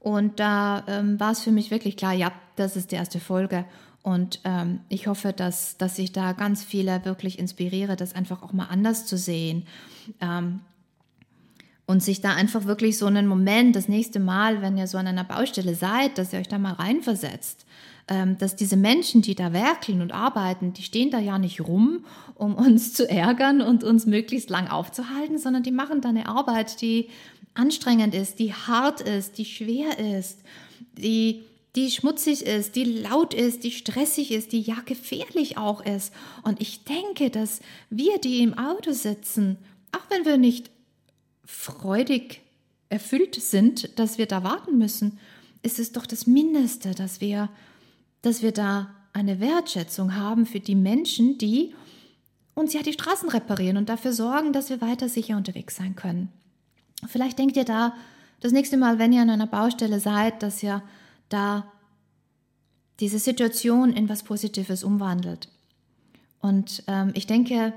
Und 0.00 0.38
da 0.40 0.84
ähm, 0.86 1.18
war 1.18 1.32
es 1.32 1.40
für 1.40 1.50
mich 1.50 1.70
wirklich 1.70 1.96
klar, 1.96 2.12
ja, 2.12 2.32
das 2.56 2.76
ist 2.76 2.92
die 2.92 2.96
erste 2.96 3.20
Folge. 3.20 3.64
Und 4.02 4.40
ähm, 4.44 4.80
ich 4.88 5.06
hoffe, 5.06 5.32
dass, 5.32 5.76
dass 5.76 5.98
ich 5.98 6.12
da 6.12 6.32
ganz 6.32 6.64
viele 6.64 7.04
wirklich 7.04 7.38
inspiriere, 7.38 7.96
das 7.96 8.14
einfach 8.14 8.42
auch 8.42 8.52
mal 8.52 8.66
anders 8.66 9.06
zu 9.06 9.16
sehen. 9.16 9.66
Ähm, 10.20 10.60
und 11.86 12.02
sich 12.02 12.20
da 12.20 12.34
einfach 12.34 12.66
wirklich 12.66 12.98
so 12.98 13.06
einen 13.06 13.26
Moment, 13.26 13.74
das 13.74 13.88
nächste 13.88 14.20
Mal, 14.20 14.60
wenn 14.60 14.76
ihr 14.76 14.86
so 14.86 14.98
an 14.98 15.06
einer 15.06 15.24
Baustelle 15.24 15.74
seid, 15.74 16.18
dass 16.18 16.34
ihr 16.34 16.38
euch 16.38 16.48
da 16.48 16.58
mal 16.58 16.74
reinversetzt. 16.74 17.64
Ähm, 18.10 18.38
dass 18.38 18.56
diese 18.56 18.76
Menschen, 18.76 19.20
die 19.20 19.34
da 19.34 19.52
werkeln 19.52 20.00
und 20.00 20.12
arbeiten, 20.12 20.72
die 20.72 20.82
stehen 20.82 21.10
da 21.10 21.18
ja 21.18 21.38
nicht 21.38 21.60
rum, 21.60 22.06
um 22.34 22.54
uns 22.54 22.94
zu 22.94 23.08
ärgern 23.08 23.60
und 23.60 23.84
uns 23.84 24.06
möglichst 24.06 24.48
lang 24.48 24.68
aufzuhalten, 24.68 25.38
sondern 25.38 25.62
die 25.62 25.72
machen 25.72 26.00
da 26.00 26.08
eine 26.08 26.26
Arbeit, 26.26 26.80
die 26.80 27.10
anstrengend 27.54 28.14
ist, 28.14 28.38
die 28.38 28.52
hart 28.52 29.00
ist, 29.00 29.38
die 29.38 29.44
schwer 29.44 29.98
ist, 29.98 30.40
die, 30.96 31.42
die 31.76 31.90
schmutzig 31.90 32.46
ist, 32.46 32.76
die 32.76 32.84
laut 32.84 33.34
ist, 33.34 33.64
die 33.64 33.70
stressig 33.70 34.30
ist, 34.30 34.52
die 34.52 34.60
ja 34.60 34.76
gefährlich 34.84 35.58
auch 35.58 35.84
ist. 35.84 36.12
Und 36.42 36.60
ich 36.60 36.84
denke, 36.84 37.30
dass 37.30 37.60
wir, 37.90 38.18
die 38.18 38.42
im 38.42 38.56
Auto 38.56 38.92
sitzen, 38.92 39.58
auch 39.92 40.10
wenn 40.10 40.24
wir 40.24 40.38
nicht 40.38 40.70
freudig 41.44 42.42
erfüllt 42.88 43.34
sind, 43.34 43.98
dass 43.98 44.18
wir 44.18 44.26
da 44.26 44.44
warten 44.44 44.78
müssen, 44.78 45.18
ist 45.62 45.78
es 45.78 45.92
doch 45.92 46.06
das 46.06 46.26
Mindeste, 46.26 46.94
dass 46.94 47.20
wir, 47.20 47.50
dass 48.22 48.42
wir 48.42 48.52
da 48.52 48.94
eine 49.12 49.40
Wertschätzung 49.40 50.14
haben 50.14 50.46
für 50.46 50.60
die 50.60 50.74
Menschen, 50.74 51.38
die 51.38 51.74
uns 52.54 52.72
ja 52.72 52.82
die 52.82 52.92
Straßen 52.92 53.28
reparieren 53.28 53.76
und 53.76 53.88
dafür 53.88 54.12
sorgen, 54.12 54.52
dass 54.52 54.70
wir 54.70 54.80
weiter 54.80 55.08
sicher 55.08 55.36
unterwegs 55.36 55.76
sein 55.76 55.94
können. 55.94 56.30
Vielleicht 57.06 57.38
denkt 57.38 57.56
ihr 57.56 57.64
da 57.64 57.94
das 58.40 58.52
nächste 58.52 58.76
Mal, 58.76 58.98
wenn 58.98 59.12
ihr 59.12 59.22
an 59.22 59.30
einer 59.30 59.46
Baustelle 59.46 60.00
seid, 60.00 60.42
dass 60.42 60.62
ihr 60.62 60.82
da 61.28 61.70
diese 63.00 63.18
Situation 63.18 63.92
in 63.92 64.08
was 64.08 64.22
Positives 64.22 64.82
umwandelt. 64.82 65.48
Und 66.40 66.82
ähm, 66.86 67.12
ich 67.14 67.26
denke, 67.26 67.72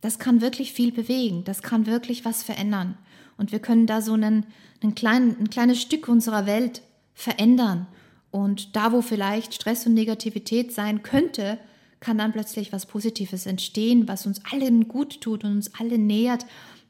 das 0.00 0.18
kann 0.18 0.40
wirklich 0.40 0.72
viel 0.72 0.92
bewegen, 0.92 1.44
das 1.44 1.62
kann 1.62 1.86
wirklich 1.86 2.24
was 2.24 2.42
verändern. 2.42 2.96
Und 3.36 3.52
wir 3.52 3.58
können 3.58 3.86
da 3.86 4.00
so 4.00 4.12
einen, 4.12 4.46
einen 4.82 4.94
kleinen, 4.94 5.36
ein 5.40 5.50
kleines 5.50 5.80
Stück 5.80 6.08
unserer 6.08 6.46
Welt 6.46 6.82
verändern 7.14 7.86
Und 8.30 8.76
da, 8.76 8.92
wo 8.92 9.00
vielleicht 9.00 9.54
Stress 9.54 9.86
und 9.86 9.94
Negativität 9.94 10.72
sein 10.72 11.02
könnte, 11.02 11.58
kann 12.00 12.18
dann 12.18 12.32
plötzlich 12.32 12.72
was 12.72 12.86
Positives 12.86 13.46
entstehen, 13.46 14.08
was 14.08 14.26
uns 14.26 14.40
allen 14.52 14.88
gut 14.88 15.20
tut 15.20 15.44
und 15.44 15.52
uns 15.52 15.74
alle 15.78 15.98
nähert. 15.98 16.44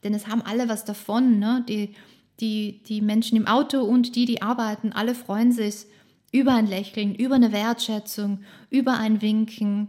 Denn 0.04 0.14
es 0.14 0.26
haben 0.26 0.42
alle 0.42 0.68
was 0.68 0.84
davon. 0.84 1.38
Ne? 1.38 1.64
Die, 1.68 1.94
die, 2.40 2.82
die 2.86 3.00
Menschen 3.00 3.36
im 3.36 3.46
Auto 3.46 3.80
und 3.80 4.14
die, 4.16 4.26
die 4.26 4.42
arbeiten, 4.42 4.92
alle 4.92 5.14
freuen 5.14 5.50
sich 5.50 5.86
über 6.30 6.54
ein 6.54 6.66
Lächeln, 6.66 7.14
über 7.14 7.36
eine 7.36 7.52
Wertschätzung, 7.52 8.40
über 8.70 8.98
ein 8.98 9.22
Winken. 9.22 9.88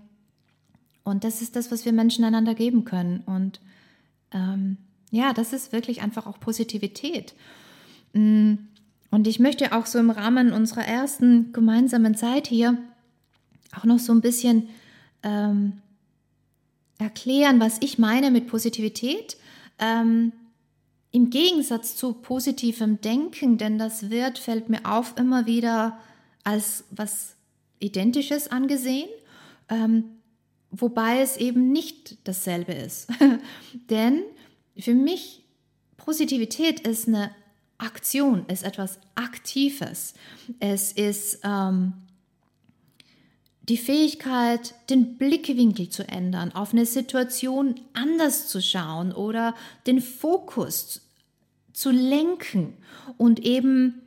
Und 1.04 1.24
das 1.24 1.42
ist 1.42 1.56
das, 1.56 1.72
was 1.72 1.86
wir 1.86 1.94
Menschen 1.94 2.24
einander 2.24 2.56
geben 2.56 2.86
können. 2.86 3.24
Und 3.26 3.60
ähm, 4.32 4.78
ja, 5.12 5.34
das 5.34 5.54
ist 5.54 5.72
wirklich 5.72 6.02
einfach 6.02 6.28
auch 6.28 6.40
Positivität. 6.40 7.34
Mm, 8.14 8.56
und 9.12 9.28
ich 9.28 9.40
möchte 9.40 9.74
auch 9.74 9.86
so 9.86 9.98
im 9.98 10.10
Rahmen 10.10 10.52
unserer 10.52 10.86
ersten 10.86 11.52
gemeinsamen 11.54 12.16
Zeit 12.16 12.48
hier 12.48 12.78
auch 13.76 13.86
noch 13.86 14.00
so 14.00 14.14
ein 14.14 14.22
bisschen 14.22 14.70
ähm, 15.24 15.82
erklären, 16.98 17.60
was 17.60 17.78
ich 17.82 17.98
meine 17.98 18.32
mit 18.32 18.48
Positivität. 18.48 19.38
Ähm, 19.80 20.32
Im 21.12 21.30
Gegensatz 21.30 21.96
zu 21.96 22.14
positivem 22.14 23.02
Denken, 23.02 23.58
denn 23.58 23.78
das 23.78 24.10
wird, 24.10 24.38
fällt 24.38 24.70
mir 24.70 24.86
auf, 24.86 25.16
immer 25.18 25.46
wieder 25.46 26.00
als 26.44 26.86
was 26.92 27.36
Identisches 27.80 28.50
angesehen, 28.50 29.10
ähm, 29.70 30.06
wobei 30.72 31.22
es 31.22 31.38
eben 31.38 31.72
nicht 31.72 32.18
dasselbe 32.28 32.74
ist. 32.74 33.08
denn 33.90 34.24
für 34.78 34.94
mich 34.94 35.44
Positivität 35.98 36.82
ist 36.82 37.08
eine 37.08 37.32
Aktion, 37.78 38.46
ist 38.48 38.64
etwas 38.64 39.00
Aktives. 39.16 40.14
Es 40.60 40.92
ist 40.92 41.40
ähm, 41.44 41.94
die 43.68 43.78
Fähigkeit, 43.78 44.76
den 44.90 45.18
Blickwinkel 45.18 45.90
zu 45.90 46.08
ändern, 46.08 46.52
auf 46.54 46.74
eine 46.74 46.86
Situation 46.86 47.76
anders 47.94 48.48
zu 48.48 48.62
schauen 48.62 49.12
oder 49.12 49.56
den 49.88 50.02
Fokus 50.02 51.02
zu 51.74 51.90
lenken 51.90 52.74
und 53.18 53.40
eben 53.40 54.02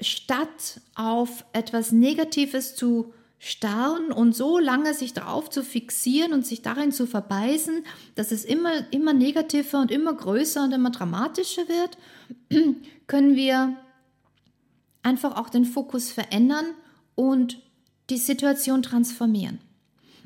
statt 0.00 0.80
auf 0.94 1.44
etwas 1.52 1.92
Negatives 1.92 2.74
zu 2.74 3.12
starren 3.38 4.10
und 4.10 4.34
so 4.34 4.58
lange 4.58 4.94
sich 4.94 5.12
darauf 5.12 5.48
zu 5.48 5.62
fixieren 5.62 6.32
und 6.32 6.44
sich 6.44 6.62
darin 6.62 6.90
zu 6.90 7.06
verbeißen, 7.06 7.84
dass 8.16 8.32
es 8.32 8.44
immer, 8.44 8.92
immer 8.92 9.12
negativer 9.12 9.80
und 9.80 9.92
immer 9.92 10.12
größer 10.12 10.64
und 10.64 10.72
immer 10.72 10.90
dramatischer 10.90 11.62
wird, 11.68 11.98
können 13.06 13.36
wir 13.36 13.76
einfach 15.02 15.36
auch 15.36 15.50
den 15.50 15.64
Fokus 15.64 16.10
verändern 16.10 16.66
und 17.14 17.60
die 18.10 18.16
Situation 18.16 18.82
transformieren. 18.82 19.58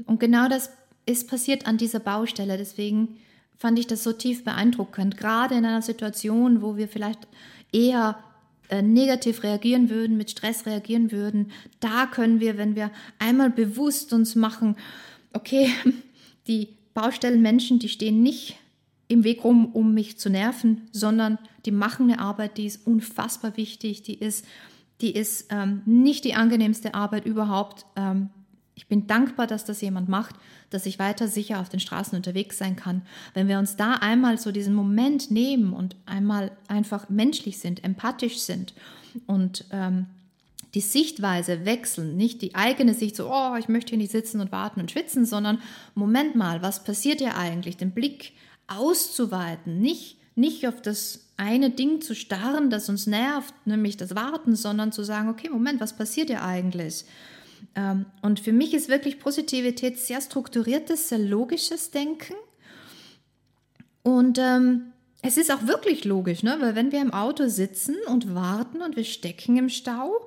Und 0.07 0.21
genau 0.21 0.49
das 0.49 0.71
ist 1.07 1.29
passiert 1.29 1.67
an 1.67 1.79
dieser 1.79 2.01
Baustelle. 2.01 2.57
Deswegen 2.57 3.19
fand 3.57 3.79
ich 3.79 3.87
das 3.87 4.03
so 4.03 4.13
tief 4.13 4.45
beeindruckend, 4.45 5.17
gerade 5.17 5.55
in 5.55 5.65
einer 5.65 5.83
Situation, 5.83 6.63
wo 6.63 6.77
wir 6.77 6.89
vielleicht 6.89 7.29
eher 7.73 8.19
äh, 8.69 8.83
negativ 8.83 9.43
reagieren 9.43 9.91
würden, 9.91 10.17
mit 10.17 10.31
Stress 10.31 10.67
reagieren 10.67 11.13
würden. 11.13 11.51
Da 11.81 12.07
können 12.07 12.41
wir, 12.41 12.59
wenn 12.59 12.77
wir 12.77 12.91
einmal 13.19 13.51
bewusst 13.51 14.13
uns 14.13 14.35
machen, 14.35 14.77
okay, 15.33 15.71
die 16.47 16.69
Baustellenmenschen, 16.95 17.79
die 17.79 17.89
stehen 17.89 18.23
nicht 18.23 18.57
im 19.09 19.25
Weg 19.25 19.45
rum, 19.45 19.67
um 19.73 19.95
mich 19.95 20.19
zu 20.19 20.31
nerven, 20.31 20.89
sondern 20.91 21.39
die 21.67 21.71
machen 21.71 22.11
eine 22.11 22.19
Arbeit, 22.19 22.59
die 22.59 22.67
ist 22.67 22.87
unfassbar 22.87 23.57
wichtig, 23.57 24.03
die 24.03 24.15
ist 24.15 24.47
die 25.03 25.15
ist 25.15 25.47
ähm, 25.51 25.83
nicht 25.85 26.25
die 26.25 26.35
angenehmste 26.35 26.95
Arbeit 26.95 27.27
überhaupt. 27.27 27.85
Ähm, 27.97 28.31
ich 28.75 28.89
bin 28.89 29.07
dankbar, 29.07 29.47
dass 29.47 29.65
das 29.65 29.81
jemand 29.81 30.09
macht, 30.09 30.37
dass 30.71 30.87
ich 30.87 30.99
weiter 30.99 31.29
sicher 31.29 31.61
auf 31.61 31.69
den 31.69 31.81
Straßen 31.81 32.17
unterwegs 32.17 32.57
sein 32.57 32.77
kann. 32.77 33.03
Wenn 33.35 33.49
wir 33.49 33.59
uns 33.59 33.77
da 33.77 33.95
einmal 33.95 34.39
so 34.39 34.51
diesen 34.51 34.75
Moment 34.75 35.31
nehmen 35.31 35.73
und 35.73 35.97
einmal 36.07 36.53
einfach 36.69 37.09
menschlich 37.11 37.59
sind, 37.59 37.85
empathisch 37.85 38.39
sind 38.39 38.73
und 39.27 39.67
ähm, 39.73 40.07
die 40.75 40.81
Sichtweise 40.81 41.67
wechseln, 41.67 42.17
nicht 42.17 42.41
die 42.41 42.55
eigene 42.55 42.95
Sicht 42.95 43.15
so, 43.15 43.31
oh, 43.31 43.57
ich 43.59 43.69
möchte 43.69 43.91
hier 43.91 43.99
nicht 43.99 44.13
sitzen 44.13 44.41
und 44.41 44.53
warten 44.53 44.81
und 44.81 44.91
schwitzen, 44.91 45.27
sondern 45.27 45.59
Moment 45.95 46.35
mal, 46.35 46.63
was 46.63 46.83
passiert 46.83 47.21
hier 47.21 47.37
eigentlich? 47.37 47.77
Den 47.77 47.91
Blick 47.91 48.33
auszuweiten, 48.69 49.81
nicht, 49.81 50.17
nicht 50.35 50.67
auf 50.67 50.81
das 50.81 51.27
eine 51.37 51.71
Ding 51.71 52.01
zu 52.01 52.15
starren, 52.15 52.71
das 52.71 52.89
uns 52.89 53.07
nervt, 53.07 53.55
nämlich 53.65 53.97
das 53.97 54.15
Warten, 54.15 54.57
sondern 54.57 54.93
zu 54.93 55.03
sagen, 55.03 55.29
okay, 55.29 55.49
Moment, 55.49 55.81
was 55.81 55.97
passiert 55.97 56.29
hier 56.29 56.43
eigentlich? 56.43 57.05
Ähm, 57.75 58.07
und 58.23 58.41
für 58.41 58.53
mich 58.53 58.75
ist 58.75 58.89
wirklich 58.89 59.19
Positivität 59.19 59.99
sehr 59.99 60.21
strukturiertes, 60.21 61.09
sehr 61.09 61.19
logisches 61.19 61.91
Denken. 61.91 62.35
Und 64.03 64.39
ähm, 64.39 64.93
es 65.23 65.37
ist 65.37 65.53
auch 65.53 65.67
wirklich 65.67 66.05
logisch, 66.05 66.43
ne? 66.43 66.57
weil 66.61 66.75
wenn 66.75 66.93
wir 66.93 67.01
im 67.01 67.13
Auto 67.13 67.49
sitzen 67.49 67.97
und 68.09 68.35
warten 68.35 68.83
und 68.83 68.97
wir 68.97 69.05
stecken 69.05 69.57
im 69.57 69.69
Stau, 69.69 70.27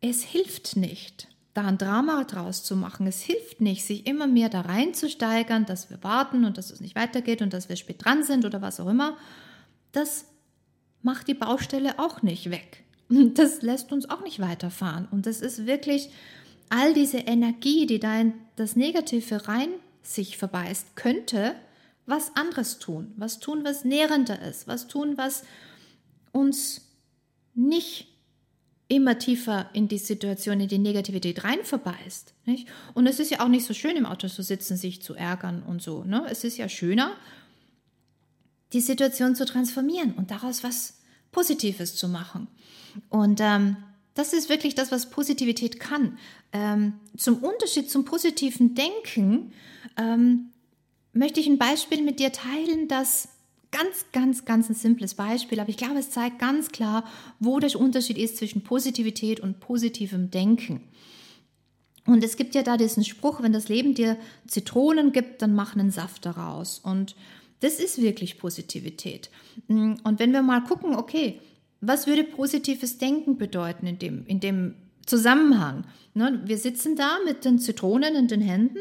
es 0.00 0.22
hilft 0.22 0.76
nicht 0.76 1.28
da 1.58 1.66
ein 1.66 1.76
Drama 1.76 2.22
draus 2.22 2.62
zu 2.62 2.76
machen. 2.76 3.08
Es 3.08 3.20
hilft 3.20 3.60
nicht, 3.60 3.84
sich 3.84 4.06
immer 4.06 4.28
mehr 4.28 4.48
da 4.48 4.60
reinzusteigern, 4.60 5.66
dass 5.66 5.90
wir 5.90 6.00
warten 6.04 6.44
und 6.44 6.56
dass 6.56 6.70
es 6.70 6.80
nicht 6.80 6.94
weitergeht 6.94 7.42
und 7.42 7.52
dass 7.52 7.68
wir 7.68 7.74
spät 7.74 8.04
dran 8.04 8.22
sind 8.22 8.44
oder 8.44 8.62
was 8.62 8.78
auch 8.78 8.86
immer. 8.86 9.16
Das 9.90 10.26
macht 11.02 11.26
die 11.26 11.34
Baustelle 11.34 11.98
auch 11.98 12.22
nicht 12.22 12.50
weg. 12.50 12.84
Das 13.34 13.62
lässt 13.62 13.90
uns 13.90 14.08
auch 14.08 14.22
nicht 14.22 14.38
weiterfahren. 14.38 15.08
Und 15.10 15.24
das 15.26 15.40
ist 15.40 15.66
wirklich 15.66 16.10
all 16.68 16.92
diese 16.92 17.18
Energie, 17.18 17.86
die 17.86 17.98
da 17.98 18.20
in 18.20 18.34
das 18.56 18.76
Negative 18.76 19.48
rein 19.48 19.70
sich 20.02 20.36
verbeißt, 20.36 20.94
könnte 20.94 21.54
was 22.04 22.36
anderes 22.36 22.78
tun. 22.78 23.14
Was 23.16 23.40
tun, 23.40 23.64
was 23.64 23.84
nährender 23.84 24.40
ist. 24.42 24.68
Was 24.68 24.86
tun, 24.86 25.16
was 25.16 25.42
uns 26.32 26.82
nicht 27.54 28.08
immer 28.88 29.18
tiefer 29.18 29.68
in 29.74 29.86
die 29.86 29.98
Situation, 29.98 30.60
in 30.60 30.68
die 30.68 30.78
Negativität 30.78 31.44
rein 31.44 31.62
verbeißt. 31.62 32.34
Nicht? 32.46 32.68
Und 32.94 33.06
es 33.06 33.20
ist 33.20 33.30
ja 33.30 33.40
auch 33.40 33.48
nicht 33.48 33.66
so 33.66 33.74
schön, 33.74 33.96
im 33.96 34.06
Auto 34.06 34.28
zu 34.28 34.42
sitzen, 34.42 34.76
sich 34.76 35.02
zu 35.02 35.14
ärgern 35.14 35.62
und 35.62 35.82
so. 35.82 36.04
Ne? 36.04 36.24
Es 36.30 36.42
ist 36.42 36.56
ja 36.56 36.68
schöner, 36.68 37.12
die 38.72 38.80
Situation 38.80 39.34
zu 39.34 39.44
transformieren 39.44 40.12
und 40.14 40.30
daraus 40.30 40.64
was 40.64 41.00
Positives 41.32 41.94
zu 41.94 42.08
machen. 42.08 42.48
Und 43.10 43.40
ähm, 43.42 43.76
das 44.14 44.32
ist 44.32 44.48
wirklich 44.48 44.74
das, 44.74 44.90
was 44.90 45.10
Positivität 45.10 45.78
kann. 45.78 46.18
Ähm, 46.52 46.94
zum 47.16 47.38
Unterschied 47.38 47.90
zum 47.90 48.04
positiven 48.04 48.74
Denken 48.74 49.52
ähm, 49.96 50.50
möchte 51.12 51.40
ich 51.40 51.46
ein 51.46 51.58
Beispiel 51.58 52.02
mit 52.02 52.20
dir 52.20 52.32
teilen, 52.32 52.88
das 52.88 53.28
Ganz, 53.70 54.06
ganz, 54.12 54.44
ganz 54.46 54.70
ein 54.70 54.74
simples 54.74 55.14
Beispiel, 55.14 55.60
aber 55.60 55.68
ich 55.68 55.76
glaube, 55.76 55.98
es 55.98 56.10
zeigt 56.10 56.38
ganz 56.38 56.70
klar, 56.70 57.04
wo 57.38 57.58
der 57.58 57.78
Unterschied 57.78 58.16
ist 58.16 58.38
zwischen 58.38 58.62
Positivität 58.62 59.40
und 59.40 59.60
positivem 59.60 60.30
Denken. 60.30 60.80
Und 62.06 62.24
es 62.24 62.36
gibt 62.36 62.54
ja 62.54 62.62
da 62.62 62.78
diesen 62.78 63.04
Spruch, 63.04 63.42
wenn 63.42 63.52
das 63.52 63.68
Leben 63.68 63.94
dir 63.94 64.16
Zitronen 64.46 65.12
gibt, 65.12 65.42
dann 65.42 65.54
mach 65.54 65.76
einen 65.76 65.90
Saft 65.90 66.24
daraus. 66.24 66.78
Und 66.78 67.14
das 67.60 67.78
ist 67.78 68.00
wirklich 68.00 68.38
Positivität. 68.38 69.28
Und 69.68 70.18
wenn 70.18 70.32
wir 70.32 70.40
mal 70.40 70.64
gucken, 70.64 70.94
okay, 70.96 71.38
was 71.82 72.06
würde 72.06 72.24
positives 72.24 72.96
Denken 72.96 73.36
bedeuten 73.36 73.86
in 73.86 73.98
dem, 73.98 74.24
in 74.26 74.40
dem 74.40 74.74
Zusammenhang? 75.04 75.84
Ne, 76.14 76.40
wir 76.46 76.56
sitzen 76.56 76.96
da 76.96 77.18
mit 77.26 77.44
den 77.44 77.58
Zitronen 77.58 78.14
in 78.14 78.28
den 78.28 78.40
Händen 78.40 78.78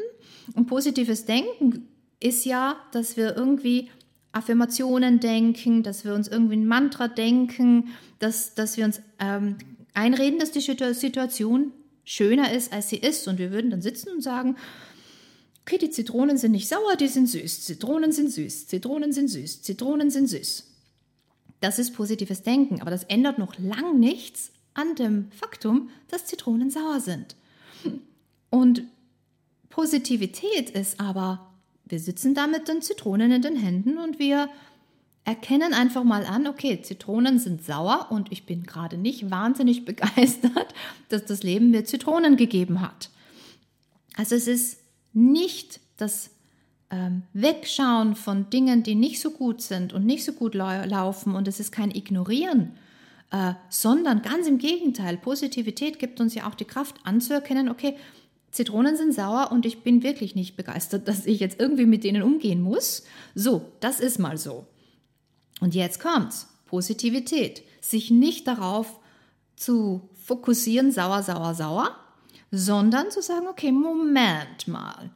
und 0.55 0.67
positives 0.67 1.25
Denken 1.25 1.89
ist 2.19 2.45
ja, 2.45 2.77
dass 2.93 3.17
wir 3.17 3.35
irgendwie 3.35 3.89
Affirmationen 4.31 5.19
denken, 5.19 5.83
dass 5.83 6.05
wir 6.05 6.13
uns 6.13 6.27
irgendwie 6.27 6.55
ein 6.55 6.67
Mantra 6.67 7.07
denken, 7.07 7.89
dass, 8.19 8.53
dass 8.53 8.77
wir 8.77 8.85
uns 8.85 9.01
ähm, 9.19 9.55
einreden, 9.93 10.39
dass 10.39 10.51
die 10.51 10.61
Situation 10.61 11.71
schöner 12.03 12.51
ist, 12.51 12.71
als 12.71 12.89
sie 12.89 12.97
ist. 12.97 13.27
Und 13.27 13.39
wir 13.39 13.51
würden 13.51 13.71
dann 13.71 13.81
sitzen 13.81 14.09
und 14.09 14.21
sagen, 14.21 14.55
okay, 15.61 15.77
die 15.77 15.89
Zitronen 15.89 16.37
sind 16.37 16.51
nicht 16.51 16.69
sauer, 16.69 16.95
die 16.97 17.07
sind 17.07 17.27
süß. 17.27 17.65
Zitronen 17.65 18.11
sind 18.11 18.31
süß, 18.31 18.67
Zitronen 18.67 19.11
sind 19.11 19.27
süß, 19.27 19.61
Zitronen 19.61 20.09
sind 20.09 20.27
süß. 20.27 20.71
Das 21.59 21.79
ist 21.79 21.93
positives 21.93 22.43
Denken, 22.43 22.81
aber 22.81 22.91
das 22.91 23.03
ändert 23.05 23.39
noch 23.39 23.57
lang 23.57 23.99
nichts 23.99 24.51
an 24.73 24.95
dem 24.95 25.31
Faktum, 25.31 25.89
dass 26.07 26.25
Zitronen 26.25 26.69
sauer 26.69 26.99
sind. 26.99 27.35
Und 28.49 28.83
Positivität 29.69 30.69
ist 30.69 30.99
aber 30.99 31.46
wir 31.87 31.99
sitzen 31.99 32.33
da 32.33 32.47
mit 32.47 32.67
den 32.67 32.81
Zitronen 32.81 33.31
in 33.31 33.41
den 33.41 33.55
Händen 33.55 33.97
und 33.97 34.19
wir 34.19 34.49
erkennen 35.23 35.73
einfach 35.73 36.03
mal 36.03 36.25
an, 36.25 36.47
okay, 36.47 36.81
Zitronen 36.81 37.39
sind 37.39 37.63
sauer 37.63 38.07
und 38.09 38.31
ich 38.31 38.45
bin 38.45 38.63
gerade 38.63 38.97
nicht 38.97 39.29
wahnsinnig 39.29 39.85
begeistert, 39.85 40.73
dass 41.09 41.25
das 41.25 41.43
Leben 41.43 41.71
mir 41.71 41.85
Zitronen 41.85 42.37
gegeben 42.37 42.81
hat. 42.81 43.09
Also 44.15 44.35
es 44.35 44.47
ist 44.47 44.79
nicht 45.13 45.79
das 45.97 46.29
ähm, 46.89 47.23
Wegschauen 47.33 48.15
von 48.15 48.49
Dingen, 48.49 48.83
die 48.83 48.95
nicht 48.95 49.19
so 49.19 49.31
gut 49.31 49.61
sind 49.61 49.93
und 49.93 50.05
nicht 50.05 50.23
so 50.23 50.31
gut 50.31 50.55
lau 50.55 50.85
laufen 50.85 51.35
und 51.35 51.47
es 51.47 51.59
ist 51.59 51.71
kein 51.71 51.91
Ignorieren 51.91 52.71
äh, 53.31 53.53
sondern 53.69 54.21
ganz 54.21 54.47
im 54.47 54.57
Gegenteil, 54.57 55.17
Positivität 55.17 55.99
gibt 55.99 56.21
uns 56.21 56.33
ja 56.33 56.47
auch 56.47 56.55
die 56.55 56.65
Kraft 56.65 56.95
anzuerkennen, 57.03 57.69
okay, 57.69 57.95
Zitronen 58.57 58.97
sind 58.97 59.13
sauer 59.13 59.51
und 59.51 59.67
ich 59.67 59.83
bin 59.83 60.01
wirklich 60.01 60.33
nicht 60.33 60.57
begeistert, 60.57 61.07
dass 61.07 61.27
ich 61.27 61.39
jetzt 61.39 61.59
irgendwie 61.59 61.85
mit 61.85 62.03
denen 62.03 62.23
umgehen 62.23 62.59
muss. 62.59 63.03
So, 63.35 63.71
das 63.81 63.99
ist 63.99 64.17
mal 64.17 64.37
so. 64.37 64.65
Und 65.61 65.75
jetzt 65.75 65.99
kommt's. 65.99 66.47
Positivität. 66.65 67.61
Sich 67.81 68.09
nicht 68.09 68.47
darauf 68.47 68.99
zu 69.55 70.09
fokussieren, 70.15 70.91
sauer, 70.91 71.21
sauer, 71.21 71.53
sauer, 71.53 71.95
sondern 72.49 73.11
zu 73.11 73.21
sagen, 73.21 73.47
okay, 73.47 73.71
Moment 73.71 74.67
mal. 74.67 75.11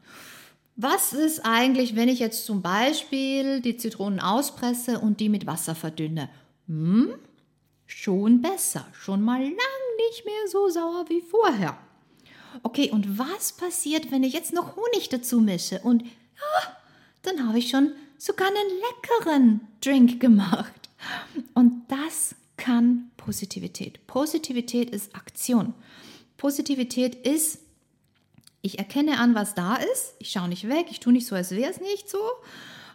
Was 0.76 1.12
ist 1.12 1.44
eigentlich, 1.44 1.96
wenn 1.96 2.10
ich 2.10 2.20
jetzt 2.20 2.46
zum 2.46 2.62
Beispiel 2.62 3.60
die 3.62 3.76
Zitronen 3.76 4.20
auspresse 4.20 5.00
und 5.00 5.20
die 5.20 5.30
mit 5.30 5.48
Wasser 5.48 5.74
verdünne? 5.74 6.30
Hm, 6.68 7.16
schon 7.88 8.40
besser, 8.44 8.86
schon 8.94 9.24
mal 9.24 9.42
lang 9.42 9.82
nicht 10.10 10.26
mehr 10.26 10.48
so 10.48 10.70
sauer 10.70 11.06
wie 11.10 11.22
vorher. 11.22 11.76
Okay, 12.64 12.90
und 12.92 13.18
was 13.18 13.54
passiert, 13.54 14.12
wenn 14.12 14.24
ich 14.24 14.34
jetzt 14.34 14.54
noch 14.54 14.76
Honig 14.76 15.10
dazu 15.10 15.40
mische? 15.40 15.80
Und 15.80 16.04
ja, 16.04 16.78
dann 17.24 17.48
habe 17.48 17.60
ich 17.60 17.70
schon 17.70 17.94
sogar 18.18 18.48
einen 18.48 18.58
leckeren 18.80 19.68
Drink 19.82 20.20
gemacht. 20.20 20.90
Und 21.54 21.84
das 21.88 22.36
kann 22.58 23.10
Positivität. 23.18 24.06
Positivität 24.08 24.90
ist 24.92 25.16
Aktion. 25.16 25.74
Positivität 26.38 27.16
ist, 27.16 27.60
ich 28.62 28.78
erkenne 28.78 29.20
an, 29.20 29.34
was 29.34 29.56
da 29.56 29.76
ist, 29.76 30.14
ich 30.20 30.32
schaue 30.32 30.50
nicht 30.50 30.68
weg, 30.68 30.88
ich 30.90 31.00
tue 31.00 31.14
nicht 31.14 31.26
so, 31.26 31.36
als 31.36 31.52
wäre 31.52 31.72
es 31.72 31.82
nicht 31.82 32.10
so. 32.10 32.20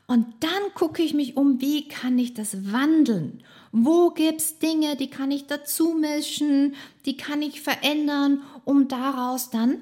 Und 0.07 0.27
dann 0.40 0.75
gucke 0.75 1.03
ich 1.03 1.14
mich 1.14 1.37
um, 1.37 1.61
wie 1.61 1.88
kann 1.88 2.16
ich 2.19 2.35
das 2.35 2.73
wandeln? 2.73 3.42
Wo 3.73 4.11
gibt 4.11 4.40
es 4.40 4.59
Dinge, 4.59 4.95
die 4.97 5.11
kann 5.11 5.33
ich 5.33 5.47
dazu 5.47 5.95
mischen, 5.95 6.77
die 7.05 7.16
kann 7.16 7.42
ich 7.42 7.61
verändern, 7.61 8.42
um 8.67 8.89
daraus 8.89 9.49
dann 9.49 9.79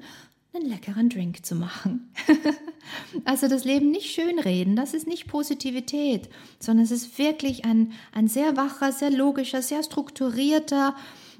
einen 0.53 0.69
leckeren 0.69 1.09
Drink 1.09 1.45
zu 1.45 1.55
machen. 1.55 2.13
also 3.25 3.49
das 3.49 3.65
Leben 3.65 3.91
nicht 3.91 4.13
schönreden, 4.13 4.77
das 4.77 4.93
ist 4.93 5.07
nicht 5.07 5.27
Positivität, 5.27 6.29
sondern 6.59 6.85
es 6.85 6.91
ist 6.91 7.17
wirklich 7.17 7.65
ein, 7.65 7.91
ein 8.13 8.29
sehr 8.29 8.55
wacher, 8.55 8.93
sehr 8.93 9.09
logischer, 9.09 9.61
sehr 9.61 9.83
strukturierter 9.83 10.95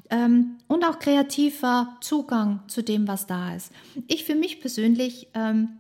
ähm, 0.09 0.57
und 0.67 0.83
auch 0.83 0.99
kreativer 0.99 1.95
Zugang 2.01 2.61
zu 2.67 2.81
dem, 2.81 3.07
was 3.07 3.27
da 3.27 3.55
ist. 3.55 3.71
Ich 4.07 4.25
für 4.25 4.35
mich 4.35 4.59
persönlich 4.59 5.29
ähm, 5.33 5.77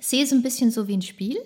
sehe 0.00 0.24
es 0.24 0.32
ein 0.32 0.42
bisschen 0.42 0.70
so 0.70 0.88
wie 0.88 0.96
ein 0.96 1.02
Spiel. 1.02 1.36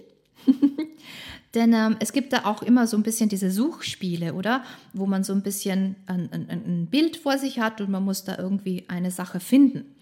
Denn 1.54 1.72
ähm, 1.72 1.96
es 2.00 2.12
gibt 2.12 2.32
da 2.32 2.44
auch 2.44 2.62
immer 2.62 2.86
so 2.86 2.96
ein 2.96 3.02
bisschen 3.02 3.28
diese 3.28 3.50
Suchspiele, 3.50 4.34
oder? 4.34 4.64
Wo 4.92 5.06
man 5.06 5.22
so 5.22 5.32
ein 5.32 5.42
bisschen 5.42 5.96
ein, 6.06 6.28
ein, 6.32 6.48
ein 6.50 6.86
Bild 6.90 7.16
vor 7.16 7.38
sich 7.38 7.60
hat 7.60 7.80
und 7.80 7.90
man 7.90 8.04
muss 8.04 8.24
da 8.24 8.36
irgendwie 8.36 8.84
eine 8.88 9.10
Sache 9.10 9.40
finden. 9.40 9.94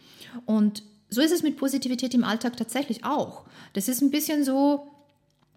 Und 0.47 0.83
so 1.11 1.21
ist 1.21 1.33
es 1.33 1.43
mit 1.43 1.59
Positivität 1.59 2.15
im 2.15 2.25
Alltag 2.25 2.57
tatsächlich 2.57 3.05
auch. 3.05 3.45
Das 3.75 3.89
ist 3.89 4.01
ein 4.01 4.11
bisschen 4.11 4.45
so, 4.45 4.91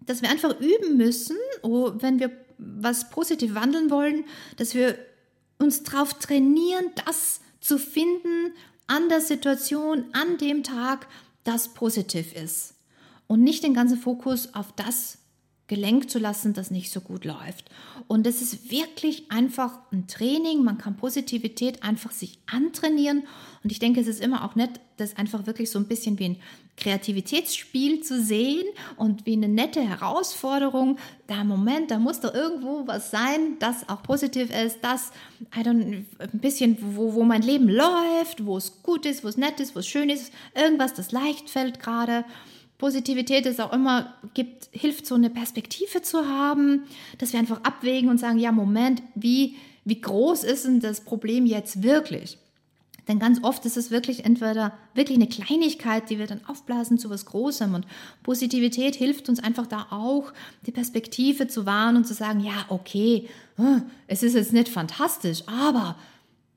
dass 0.04 0.20
wir 0.20 0.30
einfach 0.30 0.60
üben 0.60 0.98
müssen, 0.98 1.36
oh, 1.62 1.92
wenn 1.98 2.20
wir 2.20 2.30
was 2.58 3.10
positiv 3.10 3.54
wandeln 3.54 3.90
wollen, 3.90 4.24
dass 4.56 4.74
wir 4.74 4.98
uns 5.58 5.82
darauf 5.82 6.14
trainieren, 6.14 6.84
das 7.06 7.40
zu 7.60 7.78
finden 7.78 8.52
an 8.86 9.08
der 9.08 9.20
Situation, 9.20 10.04
an 10.12 10.36
dem 10.38 10.62
Tag, 10.62 11.06
das 11.44 11.74
positiv 11.74 12.34
ist. 12.34 12.74
Und 13.26 13.42
nicht 13.42 13.64
den 13.64 13.74
ganzen 13.74 13.98
Fokus 13.98 14.54
auf 14.54 14.72
das 14.72 15.18
gelenkt 15.68 16.10
zu 16.10 16.18
lassen, 16.18 16.54
das 16.54 16.70
nicht 16.70 16.92
so 16.92 17.00
gut 17.00 17.24
läuft. 17.24 17.70
Und 18.06 18.26
es 18.26 18.40
ist 18.40 18.70
wirklich 18.70 19.30
einfach 19.30 19.78
ein 19.92 20.06
Training. 20.06 20.62
Man 20.62 20.78
kann 20.78 20.96
Positivität 20.96 21.82
einfach 21.82 22.12
sich 22.12 22.38
antrainieren. 22.46 23.24
Und 23.64 23.72
ich 23.72 23.80
denke, 23.80 24.00
es 24.00 24.06
ist 24.06 24.22
immer 24.22 24.44
auch 24.44 24.54
nett, 24.54 24.80
das 24.96 25.16
einfach 25.16 25.46
wirklich 25.46 25.70
so 25.70 25.78
ein 25.78 25.88
bisschen 25.88 26.18
wie 26.18 26.26
ein 26.26 26.36
Kreativitätsspiel 26.76 28.02
zu 28.02 28.22
sehen 28.22 28.66
und 28.96 29.26
wie 29.26 29.32
eine 29.32 29.48
nette 29.48 29.80
Herausforderung. 29.80 30.98
Da 31.26 31.42
Moment, 31.42 31.90
da 31.90 31.98
muss 31.98 32.20
doch 32.20 32.34
irgendwo 32.34 32.86
was 32.86 33.10
sein, 33.10 33.58
das 33.58 33.88
auch 33.88 34.02
positiv 34.02 34.50
ist, 34.50 34.78
das 34.82 35.10
ein 35.50 36.06
bisschen, 36.32 36.76
wo, 36.80 37.14
wo 37.14 37.24
mein 37.24 37.42
Leben 37.42 37.68
läuft, 37.68 38.44
wo 38.44 38.56
es 38.56 38.82
gut 38.82 39.06
ist, 39.06 39.24
wo 39.24 39.28
es 39.28 39.36
nett 39.36 39.58
ist, 39.58 39.74
wo 39.74 39.80
es 39.80 39.88
schön 39.88 40.10
ist, 40.10 40.32
irgendwas, 40.54 40.94
das 40.94 41.12
leicht 41.12 41.50
fällt 41.50 41.80
gerade. 41.80 42.24
Positivität 42.78 43.46
ist 43.46 43.60
auch 43.60 43.72
immer, 43.72 44.14
gibt, 44.34 44.68
hilft 44.72 45.06
so 45.06 45.14
eine 45.14 45.30
Perspektive 45.30 46.02
zu 46.02 46.28
haben, 46.28 46.82
dass 47.18 47.32
wir 47.32 47.40
einfach 47.40 47.62
abwägen 47.62 48.10
und 48.10 48.18
sagen, 48.18 48.38
ja, 48.38 48.52
Moment, 48.52 49.02
wie, 49.14 49.56
wie 49.84 50.00
groß 50.00 50.44
ist 50.44 50.66
denn 50.66 50.80
das 50.80 51.00
Problem 51.00 51.46
jetzt 51.46 51.82
wirklich? 51.82 52.38
Denn 53.08 53.18
ganz 53.18 53.42
oft 53.42 53.64
ist 53.64 53.76
es 53.76 53.90
wirklich 53.90 54.24
entweder 54.24 54.72
wirklich 54.94 55.16
eine 55.16 55.28
Kleinigkeit, 55.28 56.10
die 56.10 56.18
wir 56.18 56.26
dann 56.26 56.44
aufblasen 56.46 56.98
zu 56.98 57.08
was 57.08 57.24
Großem. 57.24 57.72
Und 57.72 57.86
Positivität 58.24 58.96
hilft 58.96 59.28
uns 59.28 59.38
einfach 59.38 59.66
da 59.66 59.86
auch, 59.90 60.32
die 60.66 60.72
Perspektive 60.72 61.46
zu 61.46 61.66
wahren 61.66 61.96
und 61.96 62.06
zu 62.06 62.14
sagen, 62.14 62.40
ja, 62.40 62.64
okay, 62.68 63.28
hm, 63.56 63.82
es 64.08 64.22
ist 64.22 64.34
jetzt 64.34 64.52
nicht 64.52 64.68
fantastisch, 64.68 65.44
aber 65.46 65.96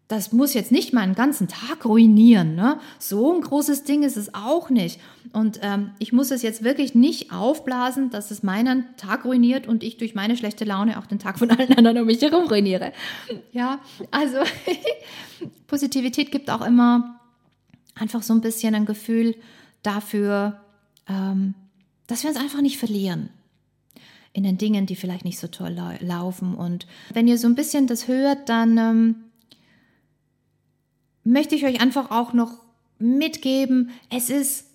das 0.09 0.33
muss 0.33 0.55
jetzt 0.55 0.71
nicht 0.71 0.91
meinen 0.91 1.13
ganzen 1.13 1.47
Tag 1.47 1.85
ruinieren. 1.85 2.55
Ne? 2.55 2.79
So 2.97 3.31
ein 3.31 3.41
großes 3.41 3.83
Ding 3.83 4.01
ist 4.01 4.17
es 4.17 4.33
auch 4.33 4.71
nicht. 4.71 4.99
Und 5.33 5.59
ähm, 5.61 5.91
ich 5.99 6.11
muss 6.11 6.31
es 6.31 6.41
jetzt 6.41 6.63
wirklich 6.63 6.95
nicht 6.95 7.31
aufblasen, 7.31 8.09
dass 8.09 8.31
es 8.31 8.41
meinen 8.41 8.85
Tag 8.97 9.23
ruiniert 9.23 9.67
und 9.67 9.83
ich 9.83 9.97
durch 9.97 10.15
meine 10.15 10.35
schlechte 10.35 10.65
Laune 10.65 10.97
auch 10.97 11.05
den 11.05 11.19
Tag 11.19 11.37
von 11.37 11.51
allen 11.51 11.73
anderen 11.73 11.99
um 11.99 12.07
mich 12.07 12.19
herum 12.23 12.47
ruiniere. 12.47 12.91
Ja, 13.51 13.79
also 14.09 14.37
Positivität 15.67 16.31
gibt 16.31 16.49
auch 16.49 16.65
immer 16.65 17.19
einfach 17.93 18.23
so 18.23 18.33
ein 18.33 18.41
bisschen 18.41 18.73
ein 18.73 18.87
Gefühl 18.87 19.35
dafür, 19.83 20.59
ähm, 21.07 21.53
dass 22.07 22.23
wir 22.23 22.31
uns 22.31 22.39
einfach 22.39 22.61
nicht 22.61 22.79
verlieren 22.79 23.29
in 24.33 24.41
den 24.41 24.57
Dingen, 24.57 24.87
die 24.87 24.95
vielleicht 24.95 25.23
nicht 25.25 25.37
so 25.37 25.47
toll 25.47 25.77
laufen. 25.99 26.55
Und 26.55 26.87
wenn 27.13 27.27
ihr 27.27 27.37
so 27.37 27.45
ein 27.45 27.53
bisschen 27.53 27.85
das 27.85 28.07
hört, 28.07 28.49
dann... 28.49 28.75
Ähm, 28.79 29.15
möchte 31.29 31.55
ich 31.55 31.65
euch 31.65 31.81
einfach 31.81 32.11
auch 32.11 32.33
noch 32.33 32.63
mitgeben, 32.97 33.91
es 34.09 34.29
ist 34.29 34.65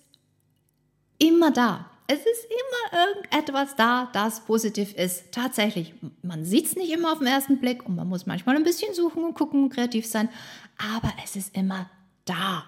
immer 1.17 1.51
da. 1.51 1.89
Es 2.07 2.19
ist 2.19 2.45
immer 2.45 3.05
irgendetwas 3.07 3.75
da, 3.75 4.09
das 4.13 4.41
positiv 4.41 4.93
ist. 4.93 5.31
Tatsächlich, 5.31 5.93
man 6.21 6.45
sieht 6.45 6.67
es 6.67 6.75
nicht 6.75 6.91
immer 6.91 7.11
auf 7.11 7.17
den 7.17 7.27
ersten 7.27 7.59
Blick 7.59 7.85
und 7.85 7.95
man 7.95 8.07
muss 8.07 8.27
manchmal 8.27 8.55
ein 8.55 8.63
bisschen 8.63 8.93
suchen 8.93 9.23
und 9.23 9.33
gucken 9.33 9.63
und 9.63 9.69
kreativ 9.69 10.05
sein, 10.05 10.29
aber 10.77 11.11
es 11.23 11.35
ist 11.35 11.55
immer 11.55 11.89
da. 12.25 12.65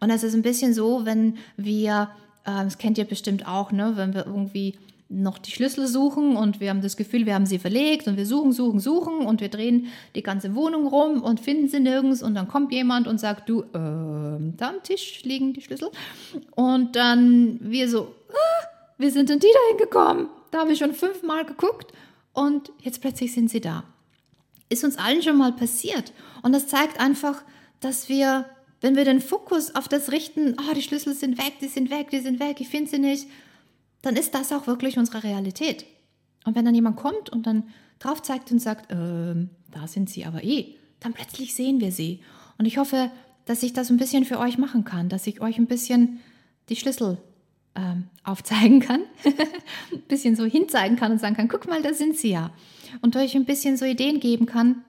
Und 0.00 0.10
es 0.10 0.22
ist 0.22 0.34
ein 0.34 0.42
bisschen 0.42 0.72
so, 0.72 1.04
wenn 1.04 1.36
wir, 1.58 2.10
äh, 2.44 2.64
das 2.64 2.78
kennt 2.78 2.96
ihr 2.96 3.04
bestimmt 3.04 3.46
auch, 3.46 3.70
ne, 3.70 3.92
wenn 3.96 4.14
wir 4.14 4.24
irgendwie 4.24 4.78
noch 5.10 5.38
die 5.38 5.50
Schlüssel 5.50 5.88
suchen 5.88 6.36
und 6.36 6.60
wir 6.60 6.70
haben 6.70 6.82
das 6.82 6.96
Gefühl, 6.96 7.26
wir 7.26 7.34
haben 7.34 7.44
sie 7.44 7.58
verlegt 7.58 8.06
und 8.06 8.16
wir 8.16 8.26
suchen, 8.26 8.52
suchen, 8.52 8.78
suchen 8.78 9.26
und 9.26 9.40
wir 9.40 9.48
drehen 9.48 9.88
die 10.14 10.22
ganze 10.22 10.54
Wohnung 10.54 10.86
rum 10.86 11.20
und 11.20 11.40
finden 11.40 11.68
sie 11.68 11.80
nirgends 11.80 12.22
und 12.22 12.36
dann 12.36 12.46
kommt 12.46 12.72
jemand 12.72 13.08
und 13.08 13.18
sagt, 13.18 13.48
du, 13.48 13.62
äh, 13.62 13.64
da 13.74 14.68
am 14.68 14.82
Tisch 14.84 15.24
liegen 15.24 15.52
die 15.52 15.62
Schlüssel 15.62 15.90
und 16.52 16.94
dann 16.94 17.58
wir 17.60 17.88
so, 17.88 18.14
ah, 18.28 18.66
wir 18.98 19.10
sind 19.10 19.30
denn 19.30 19.40
die 19.40 19.48
dahin 19.52 19.84
gekommen? 19.84 20.28
Da 20.52 20.60
habe 20.60 20.72
ich 20.72 20.78
schon 20.78 20.94
fünfmal 20.94 21.44
geguckt 21.44 21.92
und 22.32 22.70
jetzt 22.80 23.00
plötzlich 23.00 23.32
sind 23.32 23.50
sie 23.50 23.60
da. 23.60 23.82
Ist 24.68 24.84
uns 24.84 24.96
allen 24.96 25.22
schon 25.22 25.36
mal 25.36 25.52
passiert 25.52 26.12
und 26.42 26.52
das 26.52 26.68
zeigt 26.68 27.00
einfach, 27.00 27.42
dass 27.80 28.08
wir, 28.08 28.44
wenn 28.80 28.94
wir 28.94 29.04
den 29.04 29.20
Fokus 29.20 29.74
auf 29.74 29.88
das 29.88 30.12
richten, 30.12 30.54
oh, 30.56 30.72
die 30.72 30.82
Schlüssel 30.82 31.14
sind 31.14 31.36
weg, 31.36 31.54
die 31.60 31.66
sind 31.66 31.90
weg, 31.90 32.10
die 32.10 32.20
sind 32.20 32.38
weg, 32.38 32.60
ich 32.60 32.68
finde 32.68 32.88
sie 32.88 33.00
nicht, 33.00 33.26
dann 34.02 34.16
ist 34.16 34.34
das 34.34 34.52
auch 34.52 34.66
wirklich 34.66 34.98
unsere 34.98 35.22
Realität. 35.22 35.86
Und 36.44 36.54
wenn 36.54 36.64
dann 36.64 36.74
jemand 36.74 36.96
kommt 36.96 37.30
und 37.30 37.46
dann 37.46 37.64
drauf 37.98 38.22
zeigt 38.22 38.50
und 38.50 38.58
sagt, 38.58 38.90
äh, 38.90 39.34
da 39.70 39.86
sind 39.86 40.08
sie 40.08 40.24
aber 40.24 40.42
eh, 40.42 40.74
dann 41.00 41.12
plötzlich 41.12 41.54
sehen 41.54 41.80
wir 41.80 41.92
sie. 41.92 42.20
Und 42.58 42.66
ich 42.66 42.78
hoffe, 42.78 43.10
dass 43.44 43.62
ich 43.62 43.72
das 43.72 43.90
ein 43.90 43.96
bisschen 43.96 44.24
für 44.24 44.38
euch 44.38 44.58
machen 44.58 44.84
kann, 44.84 45.08
dass 45.08 45.26
ich 45.26 45.40
euch 45.40 45.58
ein 45.58 45.66
bisschen 45.66 46.20
die 46.68 46.76
Schlüssel 46.76 47.18
ähm, 47.74 48.08
aufzeigen 48.24 48.80
kann, 48.80 49.02
ein 49.92 50.02
bisschen 50.08 50.36
so 50.36 50.44
hinzeigen 50.44 50.96
kann 50.96 51.12
und 51.12 51.18
sagen 51.18 51.36
kann, 51.36 51.48
guck 51.48 51.66
mal, 51.66 51.82
da 51.82 51.94
sind 51.94 52.16
sie 52.16 52.30
ja. 52.30 52.52
Und 53.00 53.16
euch 53.16 53.34
ein 53.34 53.44
bisschen 53.44 53.76
so 53.76 53.84
Ideen 53.84 54.20
geben 54.20 54.46
kann, 54.46 54.84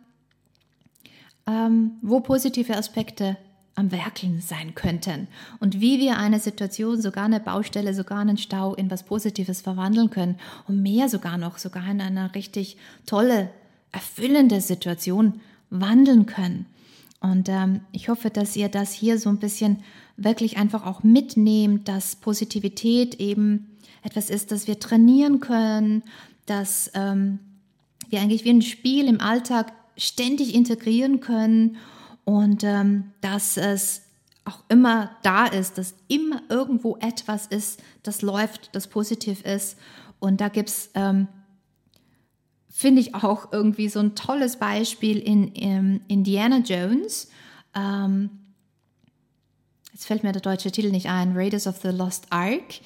ähm, 1.47 1.97
wo 2.01 2.19
positive 2.19 2.75
Aspekte 2.75 3.37
am 3.75 3.91
Werkeln 3.91 4.41
sein 4.41 4.75
könnten 4.75 5.27
und 5.59 5.79
wie 5.79 5.99
wir 5.99 6.17
eine 6.17 6.39
Situation, 6.39 7.01
sogar 7.01 7.25
eine 7.25 7.39
Baustelle, 7.39 7.93
sogar 7.93 8.19
einen 8.19 8.37
Stau 8.37 8.75
in 8.75 8.91
was 8.91 9.03
Positives 9.03 9.61
verwandeln 9.61 10.09
können 10.09 10.35
und 10.67 10.81
mehr 10.81 11.07
sogar 11.07 11.37
noch, 11.37 11.57
sogar 11.57 11.89
in 11.89 12.01
eine 12.01 12.35
richtig 12.35 12.77
tolle, 13.05 13.49
erfüllende 13.91 14.61
Situation 14.61 15.39
wandeln 15.69 16.25
können. 16.25 16.65
Und 17.21 17.49
ähm, 17.49 17.81
ich 17.91 18.09
hoffe, 18.09 18.29
dass 18.29 18.55
ihr 18.55 18.67
das 18.67 18.93
hier 18.93 19.19
so 19.19 19.29
ein 19.29 19.37
bisschen 19.37 19.77
wirklich 20.17 20.57
einfach 20.57 20.85
auch 20.85 21.03
mitnehmt, 21.03 21.87
dass 21.87 22.15
Positivität 22.15 23.15
eben 23.15 23.77
etwas 24.03 24.29
ist, 24.29 24.51
das 24.51 24.67
wir 24.67 24.79
trainieren 24.79 25.39
können, 25.39 26.03
dass 26.45 26.91
ähm, 26.95 27.39
wir 28.09 28.19
eigentlich 28.19 28.43
wie 28.43 28.49
ein 28.49 28.61
Spiel 28.61 29.07
im 29.07 29.21
Alltag 29.21 29.71
ständig 29.97 30.55
integrieren 30.55 31.19
können 31.19 31.77
und 32.25 32.63
ähm, 32.63 33.11
dass 33.21 33.57
es 33.57 34.03
auch 34.45 34.63
immer 34.69 35.11
da 35.23 35.45
ist, 35.45 35.77
dass 35.77 35.95
immer 36.07 36.41
irgendwo 36.49 36.97
etwas 36.97 37.47
ist, 37.47 37.81
das 38.03 38.21
läuft, 38.21 38.75
das 38.75 38.87
positiv 38.87 39.43
ist. 39.43 39.77
Und 40.19 40.41
da 40.41 40.49
gibt 40.49 40.69
es, 40.69 40.89
ähm, 40.95 41.27
finde 42.69 43.01
ich, 43.01 43.13
auch 43.15 43.51
irgendwie 43.51 43.89
so 43.89 43.99
ein 43.99 44.15
tolles 44.15 44.57
Beispiel 44.57 45.19
in, 45.19 45.49
in 45.49 46.01
Indiana 46.07 46.57
Jones. 46.57 47.29
Ähm, 47.75 48.29
jetzt 49.93 50.05
fällt 50.05 50.23
mir 50.23 50.31
der 50.31 50.41
deutsche 50.41 50.71
Titel 50.71 50.89
nicht 50.89 51.09
ein, 51.09 51.35
Raiders 51.35 51.67
of 51.67 51.77
the 51.77 51.89
Lost 51.89 52.27
Ark. 52.31 52.81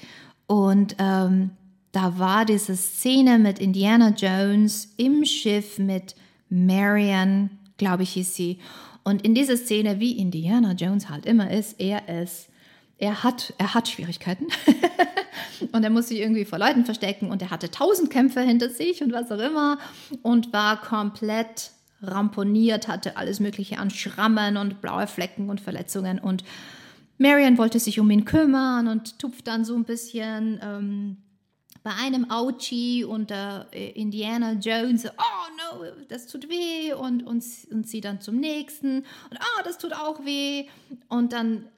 Und 0.46 0.96
ähm, 0.98 1.50
da 1.92 2.18
war 2.18 2.44
diese 2.44 2.76
Szene 2.76 3.38
mit 3.38 3.58
Indiana 3.58 4.10
Jones 4.10 4.92
im 4.98 5.24
Schiff 5.24 5.78
mit 5.78 6.14
Marion, 6.50 7.50
glaube 7.78 8.02
ich, 8.02 8.10
hieß 8.10 8.34
sie. 8.34 8.58
Und 9.06 9.22
in 9.22 9.36
dieser 9.36 9.56
Szene, 9.56 10.00
wie 10.00 10.18
Indiana 10.18 10.72
Jones 10.72 11.08
halt 11.08 11.26
immer 11.26 11.48
ist, 11.48 11.78
er 11.78 12.22
ist, 12.22 12.48
er 12.98 13.22
hat, 13.22 13.54
er 13.56 13.72
hat 13.72 13.86
Schwierigkeiten. 13.86 14.48
und 15.72 15.84
er 15.84 15.90
muss 15.90 16.08
sich 16.08 16.18
irgendwie 16.18 16.44
vor 16.44 16.58
Leuten 16.58 16.84
verstecken 16.84 17.30
und 17.30 17.40
er 17.40 17.50
hatte 17.50 17.70
tausend 17.70 18.10
Kämpfe 18.10 18.40
hinter 18.40 18.68
sich 18.68 19.04
und 19.04 19.12
was 19.12 19.30
auch 19.30 19.38
immer 19.38 19.78
und 20.22 20.52
war 20.52 20.80
komplett 20.80 21.70
ramponiert, 22.02 22.88
hatte 22.88 23.16
alles 23.16 23.38
Mögliche 23.38 23.78
an 23.78 23.90
Schrammen 23.90 24.56
und 24.56 24.80
blaue 24.80 25.06
Flecken 25.06 25.50
und 25.50 25.60
Verletzungen 25.60 26.18
und 26.18 26.42
Marion 27.16 27.58
wollte 27.58 27.78
sich 27.78 28.00
um 28.00 28.10
ihn 28.10 28.24
kümmern 28.24 28.88
und 28.88 29.20
tupft 29.20 29.46
dann 29.46 29.64
so 29.64 29.76
ein 29.76 29.84
bisschen 29.84 30.58
ähm, 30.60 31.16
bei 31.86 31.94
einem 31.94 32.28
Ouchie 32.32 33.04
und 33.04 33.30
äh, 33.30 33.90
Indiana 33.90 34.54
Jones, 34.54 35.06
oh 35.06 35.76
no, 35.78 35.84
das 36.08 36.26
tut 36.26 36.48
weh 36.48 36.92
und, 36.92 37.22
und, 37.22 37.44
und 37.70 37.86
sie 37.88 38.00
dann 38.00 38.20
zum 38.20 38.40
nächsten 38.40 39.04
und 39.30 39.38
oh, 39.38 39.62
das 39.62 39.78
tut 39.78 39.92
auch 39.92 40.24
weh 40.24 40.68
und 41.06 41.32
dann 41.32 41.68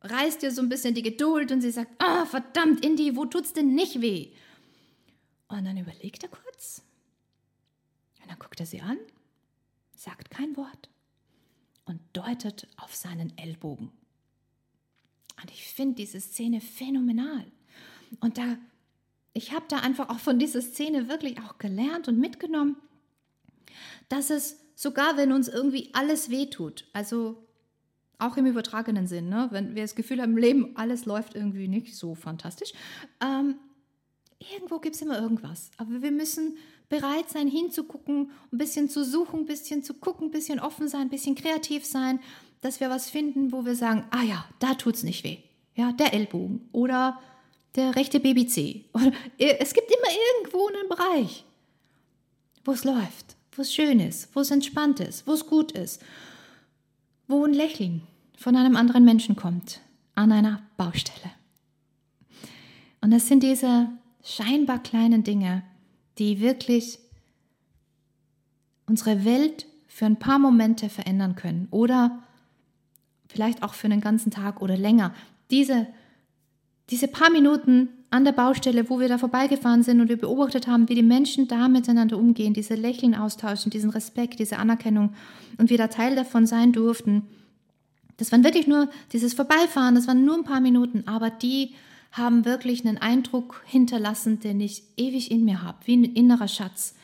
reißt 0.00 0.42
ihr 0.42 0.50
so 0.50 0.62
ein 0.62 0.68
bisschen 0.68 0.96
die 0.96 1.04
Geduld 1.04 1.52
und 1.52 1.60
sie 1.60 1.70
sagt, 1.70 1.92
oh, 2.02 2.24
verdammt, 2.24 2.84
Indy, 2.84 3.14
wo 3.14 3.24
tut's 3.24 3.52
denn 3.52 3.72
nicht 3.76 4.00
weh? 4.00 4.32
Und 5.46 5.64
dann 5.64 5.76
überlegt 5.76 6.24
er 6.24 6.28
kurz 6.28 6.82
und 8.20 8.28
dann 8.28 8.38
guckt 8.40 8.58
er 8.58 8.66
sie 8.66 8.80
an, 8.80 8.98
sagt 9.94 10.28
kein 10.28 10.56
Wort 10.56 10.88
und 11.84 12.00
deutet 12.14 12.66
auf 12.78 12.96
seinen 12.96 13.38
Ellbogen. 13.38 13.92
Und 15.40 15.52
ich 15.52 15.68
finde 15.68 15.94
diese 15.94 16.20
Szene 16.20 16.60
phänomenal. 16.60 17.46
Und 18.20 18.38
da, 18.38 18.56
ich 19.32 19.52
habe 19.52 19.64
da 19.68 19.78
einfach 19.78 20.08
auch 20.08 20.18
von 20.18 20.38
dieser 20.38 20.62
Szene 20.62 21.08
wirklich 21.08 21.38
auch 21.40 21.58
gelernt 21.58 22.08
und 22.08 22.18
mitgenommen, 22.18 22.76
dass 24.08 24.30
es 24.30 24.58
sogar, 24.74 25.16
wenn 25.16 25.32
uns 25.32 25.48
irgendwie 25.48 25.90
alles 25.92 26.30
wehtut, 26.30 26.86
also 26.92 27.46
auch 28.18 28.36
im 28.36 28.46
übertragenen 28.46 29.06
Sinn, 29.06 29.28
ne? 29.28 29.48
wenn 29.50 29.74
wir 29.74 29.82
das 29.82 29.94
Gefühl 29.94 30.20
haben, 30.20 30.32
im 30.32 30.36
Leben 30.36 30.76
alles 30.76 31.06
läuft 31.06 31.34
irgendwie 31.34 31.68
nicht 31.68 31.96
so 31.96 32.14
fantastisch, 32.14 32.72
ähm, 33.20 33.56
irgendwo 34.38 34.78
gibt 34.78 34.96
es 34.96 35.02
immer 35.02 35.20
irgendwas. 35.20 35.70
Aber 35.76 36.02
wir 36.02 36.12
müssen 36.12 36.56
bereit 36.88 37.30
sein, 37.30 37.48
hinzugucken, 37.48 38.30
ein 38.52 38.58
bisschen 38.58 38.88
zu 38.88 39.04
suchen, 39.04 39.40
ein 39.40 39.46
bisschen 39.46 39.82
zu 39.82 39.94
gucken, 39.94 40.28
ein 40.28 40.30
bisschen 40.30 40.60
offen 40.60 40.88
sein, 40.88 41.02
ein 41.02 41.10
bisschen 41.10 41.34
kreativ 41.34 41.84
sein, 41.84 42.20
dass 42.60 42.80
wir 42.80 42.90
was 42.90 43.10
finden, 43.10 43.50
wo 43.50 43.64
wir 43.64 43.74
sagen, 43.74 44.04
ah 44.10 44.22
ja, 44.22 44.44
da 44.58 44.74
tut 44.74 44.94
es 44.94 45.02
nicht 45.02 45.24
weh. 45.24 45.38
Ja, 45.74 45.92
der 45.92 46.12
Ellbogen 46.12 46.68
oder 46.72 47.18
der 47.74 47.96
rechte 47.96 48.20
BBC. 48.20 48.84
Es 49.38 49.72
gibt 49.74 49.90
immer 49.90 50.10
irgendwo 50.38 50.68
einen 50.68 50.88
Bereich, 50.88 51.44
wo 52.64 52.72
es 52.72 52.84
läuft, 52.84 53.36
wo 53.52 53.62
es 53.62 53.74
schön 53.74 54.00
ist, 54.00 54.34
wo 54.34 54.40
es 54.40 54.50
entspannt 54.50 55.00
ist, 55.00 55.26
wo 55.26 55.32
es 55.32 55.46
gut 55.46 55.72
ist, 55.72 56.02
wo 57.28 57.44
ein 57.44 57.54
Lächeln 57.54 58.02
von 58.36 58.56
einem 58.56 58.76
anderen 58.76 59.04
Menschen 59.04 59.36
kommt, 59.36 59.80
an 60.14 60.32
einer 60.32 60.62
Baustelle. 60.76 61.32
Und 63.00 63.12
es 63.12 63.26
sind 63.26 63.42
diese 63.42 63.88
scheinbar 64.22 64.82
kleinen 64.82 65.24
Dinge, 65.24 65.62
die 66.18 66.40
wirklich 66.40 66.98
unsere 68.86 69.24
Welt 69.24 69.66
für 69.88 70.06
ein 70.06 70.18
paar 70.18 70.38
Momente 70.38 70.88
verändern 70.88 71.34
können 71.36 71.68
oder 71.70 72.22
vielleicht 73.28 73.62
auch 73.62 73.74
für 73.74 73.86
einen 73.86 74.00
ganzen 74.00 74.30
Tag 74.30 74.60
oder 74.60 74.76
länger. 74.76 75.14
Diese 75.50 75.86
diese 76.90 77.08
paar 77.08 77.30
Minuten 77.30 77.88
an 78.10 78.24
der 78.24 78.32
Baustelle, 78.32 78.90
wo 78.90 79.00
wir 79.00 79.08
da 79.08 79.16
vorbeigefahren 79.16 79.82
sind 79.82 80.00
und 80.00 80.08
wir 80.08 80.18
beobachtet 80.18 80.66
haben, 80.66 80.88
wie 80.88 80.94
die 80.94 81.02
Menschen 81.02 81.48
da 81.48 81.68
miteinander 81.68 82.18
umgehen, 82.18 82.52
diese 82.52 82.74
Lächeln 82.74 83.14
austauschen, 83.14 83.70
diesen 83.70 83.90
Respekt, 83.90 84.38
diese 84.38 84.58
Anerkennung 84.58 85.14
und 85.56 85.70
wir 85.70 85.78
da 85.78 85.88
Teil 85.88 86.14
davon 86.14 86.46
sein 86.46 86.72
durften. 86.72 87.22
Das 88.18 88.30
waren 88.30 88.44
wirklich 88.44 88.66
nur 88.66 88.90
dieses 89.12 89.32
Vorbeifahren, 89.32 89.94
das 89.94 90.06
waren 90.06 90.24
nur 90.24 90.36
ein 90.36 90.44
paar 90.44 90.60
Minuten, 90.60 91.04
aber 91.06 91.30
die 91.30 91.74
haben 92.12 92.44
wirklich 92.44 92.86
einen 92.86 92.98
Eindruck 92.98 93.62
hinterlassen, 93.64 94.40
den 94.40 94.60
ich 94.60 94.82
ewig 94.98 95.30
in 95.30 95.46
mir 95.46 95.62
habe, 95.62 95.78
wie 95.86 95.96
ein 95.96 96.04
innerer 96.04 96.48
Schatz. 96.48 96.94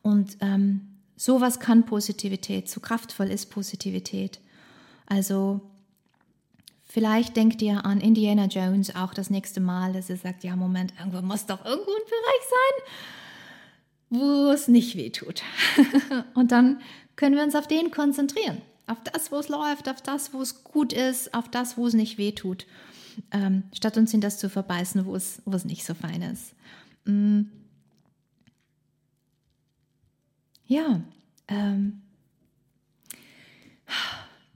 Und 0.00 0.38
ähm, 0.40 0.80
sowas 1.16 1.60
kann 1.60 1.84
Positivität, 1.84 2.70
so 2.70 2.80
kraftvoll 2.80 3.26
ist 3.26 3.50
Positivität. 3.50 4.40
Also 5.04 5.60
Vielleicht 6.96 7.36
denkt 7.36 7.60
ihr 7.60 7.84
an 7.84 8.00
Indiana 8.00 8.46
Jones 8.46 8.96
auch 8.96 9.12
das 9.12 9.28
nächste 9.28 9.60
Mal, 9.60 9.92
dass 9.92 10.08
ihr 10.08 10.16
sagt, 10.16 10.44
ja, 10.44 10.56
Moment, 10.56 10.94
irgendwo 10.98 11.20
muss 11.20 11.44
doch 11.44 11.62
irgendwo 11.62 11.90
ein 11.90 12.04
Bereich 12.06 12.88
sein, 14.08 14.18
wo 14.18 14.50
es 14.50 14.66
nicht 14.66 14.96
weh 14.96 15.10
tut. 15.10 15.42
Und 16.34 16.52
dann 16.52 16.80
können 17.14 17.36
wir 17.36 17.42
uns 17.42 17.54
auf 17.54 17.68
den 17.68 17.90
konzentrieren. 17.90 18.62
Auf 18.86 18.96
das, 19.12 19.30
wo 19.30 19.36
es 19.36 19.50
läuft, 19.50 19.90
auf 19.90 20.00
das, 20.00 20.32
wo 20.32 20.40
es 20.40 20.64
gut 20.64 20.94
ist, 20.94 21.34
auf 21.34 21.50
das, 21.50 21.76
wo 21.76 21.86
es 21.86 21.92
nicht 21.92 22.16
weh 22.16 22.32
tut. 22.32 22.64
Ähm, 23.30 23.64
statt 23.74 23.98
uns 23.98 24.14
in 24.14 24.22
das 24.22 24.38
zu 24.38 24.48
verbeißen, 24.48 25.04
wo 25.04 25.14
es, 25.14 25.42
wo 25.44 25.54
es 25.54 25.66
nicht 25.66 25.84
so 25.84 25.92
fein 25.92 26.22
ist. 26.22 26.54
Mm. 27.04 27.42
Ja, 30.66 31.02
ähm, 31.48 32.00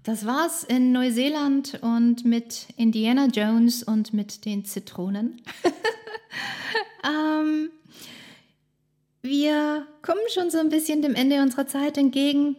das 0.04 0.24
war's 0.24 0.64
in 0.64 0.92
Neuseeland 0.92 1.78
und 1.82 2.24
mit 2.24 2.68
Indiana 2.76 3.26
Jones 3.26 3.82
und 3.82 4.14
mit 4.14 4.44
den 4.44 4.64
Zitronen. 4.64 5.42
ähm, 7.04 7.70
wir 9.22 9.86
kommen 10.02 10.20
schon 10.32 10.50
so 10.50 10.58
ein 10.58 10.70
bisschen 10.70 11.02
dem 11.02 11.14
Ende 11.14 11.42
unserer 11.42 11.66
Zeit 11.66 11.98
entgegen. 11.98 12.56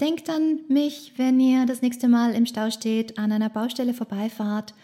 Denkt 0.00 0.30
an 0.30 0.60
mich, 0.68 1.14
wenn 1.16 1.40
ihr 1.40 1.66
das 1.66 1.82
nächste 1.82 2.06
Mal 2.06 2.34
im 2.34 2.46
Stau 2.46 2.70
steht, 2.70 3.18
an 3.18 3.32
einer 3.32 3.48
Baustelle 3.48 3.94
vorbeifahrt 3.94 4.74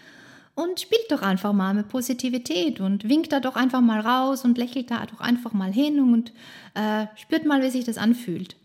und 0.55 0.81
spielt 0.81 1.11
doch 1.11 1.23
einfach 1.23 1.53
mal 1.53 1.75
mit 1.75 1.89
Positivität 1.89 2.81
und 2.81 3.09
winkt 3.09 3.33
da 3.33 3.41
doch 3.41 3.55
einfach 3.55 3.81
mal 3.81 4.01
raus 4.01 4.45
und 4.45 4.59
lächelt 4.59 4.91
da 4.91 5.07
doch 5.07 5.21
einfach 5.21 5.53
mal 5.53 5.73
hin 5.73 6.01
und 6.01 6.33
äh, 6.75 7.07
spürt 7.17 7.47
mal, 7.47 7.63
wie 7.63 7.71
sich 7.71 7.85
das 7.85 7.99
anfühlt 7.99 8.57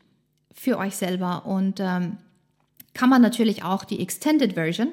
für 0.53 0.77
euch 0.79 0.95
selber 0.95 1.45
und 1.45 1.79
ähm, 1.79 2.17
kann 2.97 3.09
man 3.09 3.21
natürlich 3.21 3.63
auch 3.63 3.83
die 3.83 3.99
Extended 3.99 4.53
Version 4.53 4.89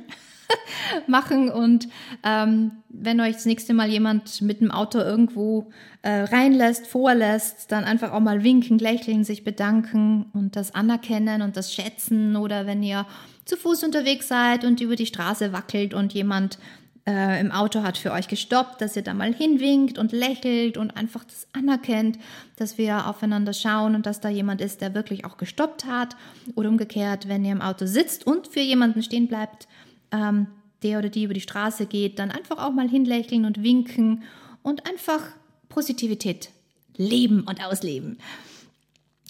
machen 1.07 1.49
und 1.49 1.88
ähm, 2.23 2.73
wenn 2.90 3.21
euch 3.21 3.35
das 3.35 3.47
nächste 3.47 3.73
Mal 3.73 3.88
jemand 3.88 4.43
mit 4.43 4.61
dem 4.61 4.71
Auto 4.71 4.99
irgendwo 4.99 5.71
äh, 6.03 6.25
reinlässt, 6.25 6.87
vorlässt, 6.87 7.73
dann 7.73 7.85
einfach 7.85 8.12
auch 8.12 8.21
mal 8.21 8.45
winken, 8.45 8.79
lächeln, 8.79 9.25
sich 9.25 9.43
bedanken 9.43 10.27
und 10.35 10.55
das 10.55 10.75
anerkennen 10.75 11.40
und 11.40 11.57
das 11.57 11.73
schätzen. 11.73 12.37
Oder 12.37 12.67
wenn 12.67 12.83
ihr 12.83 13.07
zu 13.47 13.57
Fuß 13.57 13.85
unterwegs 13.85 14.29
seid 14.29 14.64
und 14.64 14.81
über 14.83 14.97
die 14.97 15.07
Straße 15.07 15.53
wackelt 15.53 15.95
und 15.95 16.12
jemand 16.12 16.59
äh, 17.07 17.38
im 17.40 17.53
Auto 17.53 17.83
hat 17.83 17.99
für 17.99 18.12
euch 18.12 18.29
gestoppt, 18.29 18.81
dass 18.81 18.97
ihr 18.97 19.03
da 19.03 19.12
mal 19.12 19.35
hinwinkt 19.35 19.99
und 19.99 20.12
lächelt 20.12 20.79
und 20.79 20.97
einfach 20.97 21.25
das 21.25 21.47
anerkennt, 21.53 22.19
dass 22.57 22.79
wir 22.79 23.07
aufeinander 23.07 23.53
schauen 23.53 23.95
und 23.95 24.07
dass 24.07 24.21
da 24.21 24.31
jemand 24.31 24.62
ist, 24.62 24.81
der 24.81 24.95
wirklich 24.95 25.25
auch 25.25 25.37
gestoppt 25.37 25.85
hat. 25.85 26.17
Oder 26.55 26.71
umgekehrt, 26.71 27.29
wenn 27.29 27.45
ihr 27.45 27.53
im 27.53 27.61
Auto 27.61 27.87
sitzt 27.87 28.27
und 28.27 28.49
für 28.49 28.61
jemanden 28.61 29.03
stehen 29.03 29.29
bleibt, 29.29 29.69
ähm, 30.12 30.47
der 30.83 30.99
oder 30.99 31.11
die 31.11 31.25
über 31.25 31.35
die 31.35 31.40
Straße 31.40 31.87
geht, 31.87 32.19
dann 32.19 32.31
einfach 32.31 32.59
auch 32.59 32.73
mal 32.73 32.88
hinlächeln 32.88 33.45
und 33.45 33.62
winken 33.62 34.23
und 34.62 34.87
einfach 34.87 35.21
Positivität 35.69 36.51
leben 36.97 37.40
und 37.43 37.62
ausleben. 37.62 38.19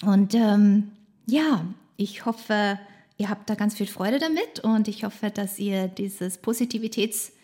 Und 0.01 0.33
ähm, 0.33 0.91
ja, 1.25 1.65
ich 1.97 2.25
hoffe, 2.25 2.79
ihr 3.17 3.29
habt 3.29 3.49
da 3.49 3.55
ganz 3.55 3.75
viel 3.75 3.87
Freude 3.87 4.19
damit 4.19 4.59
und 4.61 4.87
ich 4.87 5.03
hoffe, 5.03 5.29
dass 5.29 5.59
ihr 5.59 5.87
dieses 5.87 6.41
Positivitäts- 6.41 7.34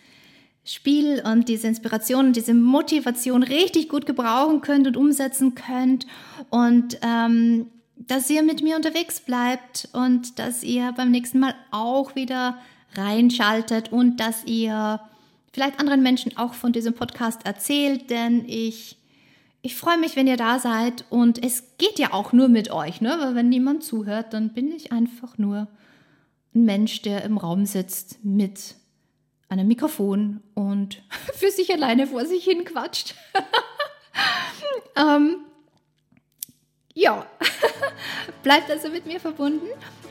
Spiel 0.64 1.24
und 1.26 1.50
diese 1.50 1.68
Inspiration 1.68 2.28
und 2.28 2.36
diese 2.36 2.54
Motivation 2.54 3.44
richtig 3.44 3.90
gut 3.90 4.06
gebrauchen 4.06 4.62
könnt 4.62 4.88
und 4.88 4.96
umsetzen 4.96 5.56
könnt 5.56 6.06
und 6.50 7.00
ähm, 7.02 7.68
dass 7.96 8.30
ihr 8.30 8.44
mit 8.44 8.62
mir 8.62 8.76
unterwegs 8.76 9.20
bleibt 9.20 9.90
und 9.94 10.38
dass 10.40 10.64
ihr 10.64 10.94
beim 10.96 11.12
nächsten 11.12 11.40
Mal 11.40 11.56
auch 11.72 12.16
wieder 12.16 12.58
reinschaltet 12.94 13.92
und 13.92 14.20
dass 14.20 14.46
ihr 14.46 15.00
vielleicht 15.52 15.80
anderen 15.80 16.04
Menschen 16.04 16.38
auch 16.38 16.54
von 16.54 16.74
diesem 16.74 16.94
Podcast 16.94 17.46
erzählt, 17.46 18.10
denn 18.10 18.46
ich 18.48 18.98
ich 19.64 19.76
freue 19.76 20.00
mich, 20.00 20.16
wenn 20.16 20.26
ihr 20.26 20.38
da 20.38 20.58
seid 20.58 21.06
und 21.12 21.44
es 21.44 21.78
geht 21.78 22.00
ja 22.00 22.14
auch 22.14 22.34
nur 22.34 22.48
mit 22.48 22.72
euch, 22.72 23.00
ne? 23.00 23.16
Weil 23.20 23.36
wenn 23.36 23.50
niemand 23.50 23.84
zuhört, 23.84 24.34
dann 24.34 24.54
bin 24.54 24.72
ich 24.72 24.92
einfach 24.92 25.38
nur 25.38 25.68
ein 26.56 26.66
Mensch, 26.66 27.04
der 27.04 27.24
im 27.24 27.38
Raum 27.38 27.68
sitzt 27.68 28.26
mit 28.26 28.76
einem 29.52 29.68
Mikrofon 29.68 30.42
und 30.56 31.04
für 31.36 31.52
sich 31.52 31.72
alleine 31.72 32.08
vor 32.08 32.26
sich 32.26 32.44
hin 32.44 32.66
quatscht. 32.66 33.14
ähm, 34.96 35.46
ja, 36.94 37.26
bleibt 38.44 38.72
also 38.72 38.90
mit 38.90 39.06
mir 39.06 39.20
verbunden. 39.20 39.68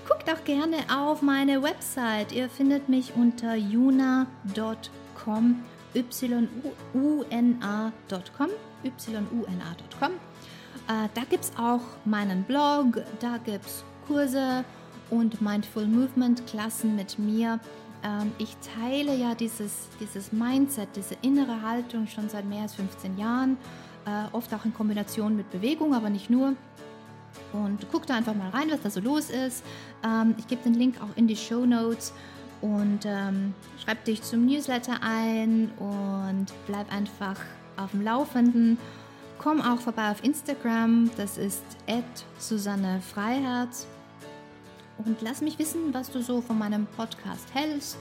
Guckt 0.07 0.31
auch 0.31 0.45
gerne 0.45 0.77
auf 0.95 1.23
meine 1.23 1.63
Website. 1.63 2.33
Ihr 2.33 2.51
findet 2.51 2.89
mich 2.89 3.13
unter 3.17 3.55
yuna.com, 3.55 4.27
y-u-n-a.com, 5.95 6.91
y-u-n-a.com. 8.83 10.11
Äh, 10.11 11.09
da 11.15 11.23
gibt 11.29 11.45
es 11.45 11.53
auch 11.57 11.83
meinen 12.05 12.43
Blog, 12.45 13.05
da 13.21 13.39
gibt 13.39 13.67
es 13.67 13.85
Kurse 14.07 14.65
und 15.11 15.41
Mindful 15.41 15.87
Movement 15.87 16.47
Klassen 16.47 16.97
mit 16.97 17.19
mir. 17.19 17.61
Ähm, 18.03 18.33
ich 18.39 18.57
teile 18.79 19.15
ja 19.15 19.35
dieses, 19.35 19.89
dieses 20.01 20.33
Mindset, 20.33 20.89
diese 20.97 21.17
innere 21.23 21.63
Haltung 21.63 22.07
schon 22.07 22.29
seit 22.29 22.45
mehr 22.45 22.63
als 22.63 22.75
15 22.75 23.19
Jahren, 23.19 23.57
äh, 24.07 24.35
oft 24.35 24.53
auch 24.55 24.65
in 24.65 24.75
Kombination 24.75 25.37
mit 25.37 25.51
Bewegung, 25.51 25.95
aber 25.95 26.11
nicht 26.11 26.31
nur. 26.31 26.55
Und 27.53 27.87
guck 27.91 28.07
da 28.07 28.17
einfach 28.17 28.35
mal 28.35 28.51
rein, 28.51 28.71
was 28.71 28.81
da 28.83 28.91
so 28.91 29.01
los 29.01 29.31
ist. 29.31 29.65
Ähm, 30.05 30.35
ich 30.39 30.47
gebe 30.47 30.63
den 30.63 30.75
Link 30.75 30.97
auch 31.01 31.17
in 31.17 31.27
die 31.27 31.37
Show 31.37 31.67
Notes 31.67 32.13
und 32.61 33.01
ähm, 33.05 33.55
schreib 33.83 34.05
dich 34.05 34.23
zum 34.23 34.47
Newsletter 34.47 34.99
ein 35.03 35.71
und 35.79 36.47
bleib 36.67 36.93
einfach 36.93 37.37
auf 37.77 37.91
dem 37.93 38.03
Laufenden. 38.03 38.79
Komm 39.39 39.63
auch 39.63 39.81
vorbei 39.81 40.11
auf 40.11 40.23
Instagram, 40.23 41.11
das 41.17 41.39
ist 41.39 41.65
Susanne 42.39 43.01
Freiherz 43.01 43.87
und 45.07 45.21
lass 45.23 45.41
mich 45.41 45.59
wissen, 45.59 45.93
was 45.93 46.11
du 46.11 46.23
so 46.23 46.41
von 46.41 46.59
meinem 46.59 46.87
Podcast 46.87 47.47
hältst, 47.55 47.99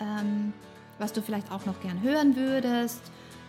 ähm, 0.00 0.52
was 0.98 1.12
du 1.12 1.22
vielleicht 1.22 1.50
auch 1.50 1.66
noch 1.66 1.80
gern 1.80 2.02
hören 2.02 2.36
würdest, 2.36 3.00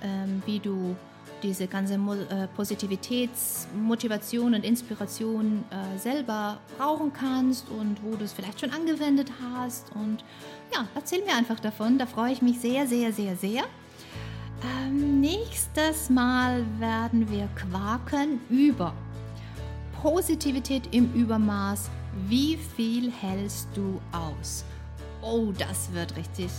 ähm, 0.03 0.41
wie 0.45 0.59
du 0.59 0.95
diese 1.43 1.67
ganze 1.67 1.97
Mo 1.97 2.13
äh, 2.13 2.47
Positivitätsmotivation 2.55 4.53
und 4.53 4.63
Inspiration 4.63 5.63
äh, 5.69 5.97
selber 5.97 6.59
brauchen 6.77 7.11
kannst 7.13 7.69
und 7.69 7.97
wo 8.03 8.15
du 8.15 8.25
es 8.25 8.33
vielleicht 8.33 8.59
schon 8.59 8.71
angewendet 8.71 9.31
hast. 9.41 9.91
Und 9.95 10.23
ja, 10.73 10.87
erzähl 10.95 11.23
mir 11.25 11.35
einfach 11.35 11.59
davon. 11.59 11.97
Da 11.97 12.05
freue 12.05 12.31
ich 12.33 12.41
mich 12.41 12.59
sehr, 12.59 12.87
sehr, 12.87 13.11
sehr, 13.11 13.35
sehr. 13.35 13.63
Ähm, 14.63 15.19
nächstes 15.19 16.09
Mal 16.09 16.63
werden 16.79 17.29
wir 17.29 17.47
quaken 17.55 18.39
über 18.49 18.93
Positivität 20.01 20.83
im 20.91 21.11
Übermaß 21.13 21.89
wie 22.27 22.57
viel 22.57 23.11
hältst 23.11 23.69
du 23.75 24.01
aus? 24.11 24.65
Oh, 25.21 25.51
das 25.57 25.91
wird 25.93 26.15
richtig, 26.15 26.49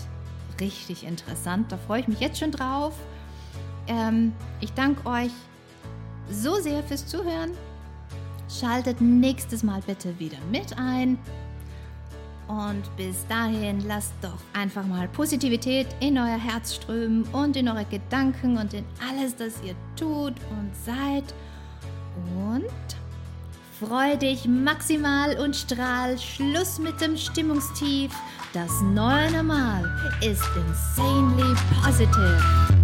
richtig 0.61 1.05
interessant. 1.05 1.71
Da 1.71 1.77
freue 1.77 2.01
ich 2.01 2.09
mich 2.09 2.21
jetzt 2.21 2.39
schon 2.39 2.53
drauf. 2.53 2.95
Ähm, 3.87 4.33
ich 4.61 4.73
danke 4.73 5.07
euch 5.09 5.33
so 6.31 6.55
sehr 6.57 6.83
fürs 6.83 7.07
Zuhören. 7.07 7.53
Schaltet 8.49 9.01
nächstes 9.01 9.63
Mal 9.63 9.81
bitte 9.87 10.19
wieder 10.19 10.39
mit 10.51 10.77
ein. 10.79 11.19
Und 12.49 12.97
bis 12.97 13.27
dahin 13.29 13.81
lasst 13.87 14.13
doch 14.21 14.39
einfach 14.53 14.87
mal 14.87 15.09
Positivität 15.09 15.87
in 16.01 16.19
euer 16.19 16.39
Herz 16.39 16.75
strömen 16.75 17.23
und 17.33 17.57
in 17.57 17.69
eure 17.69 17.87
Gedanken 17.87 18.59
und 18.59 18.75
in 18.75 18.85
alles, 19.09 19.37
das 19.37 19.55
ihr 19.65 19.75
tut 19.97 20.35
und 20.51 20.71
seid. 20.85 21.33
Und 22.37 22.67
Freu 23.89 24.17
dich 24.17 24.47
maximal 24.47 25.37
und 25.41 25.57
strahl. 25.57 26.17
Schluss 26.17 26.79
mit 26.79 27.01
dem 27.01 27.17
Stimmungstief. 27.17 28.13
Das 28.53 28.71
neue 28.83 29.33
Normal 29.33 29.83
ist 30.21 30.45
insanely 30.55 31.57
positive. 31.83 32.82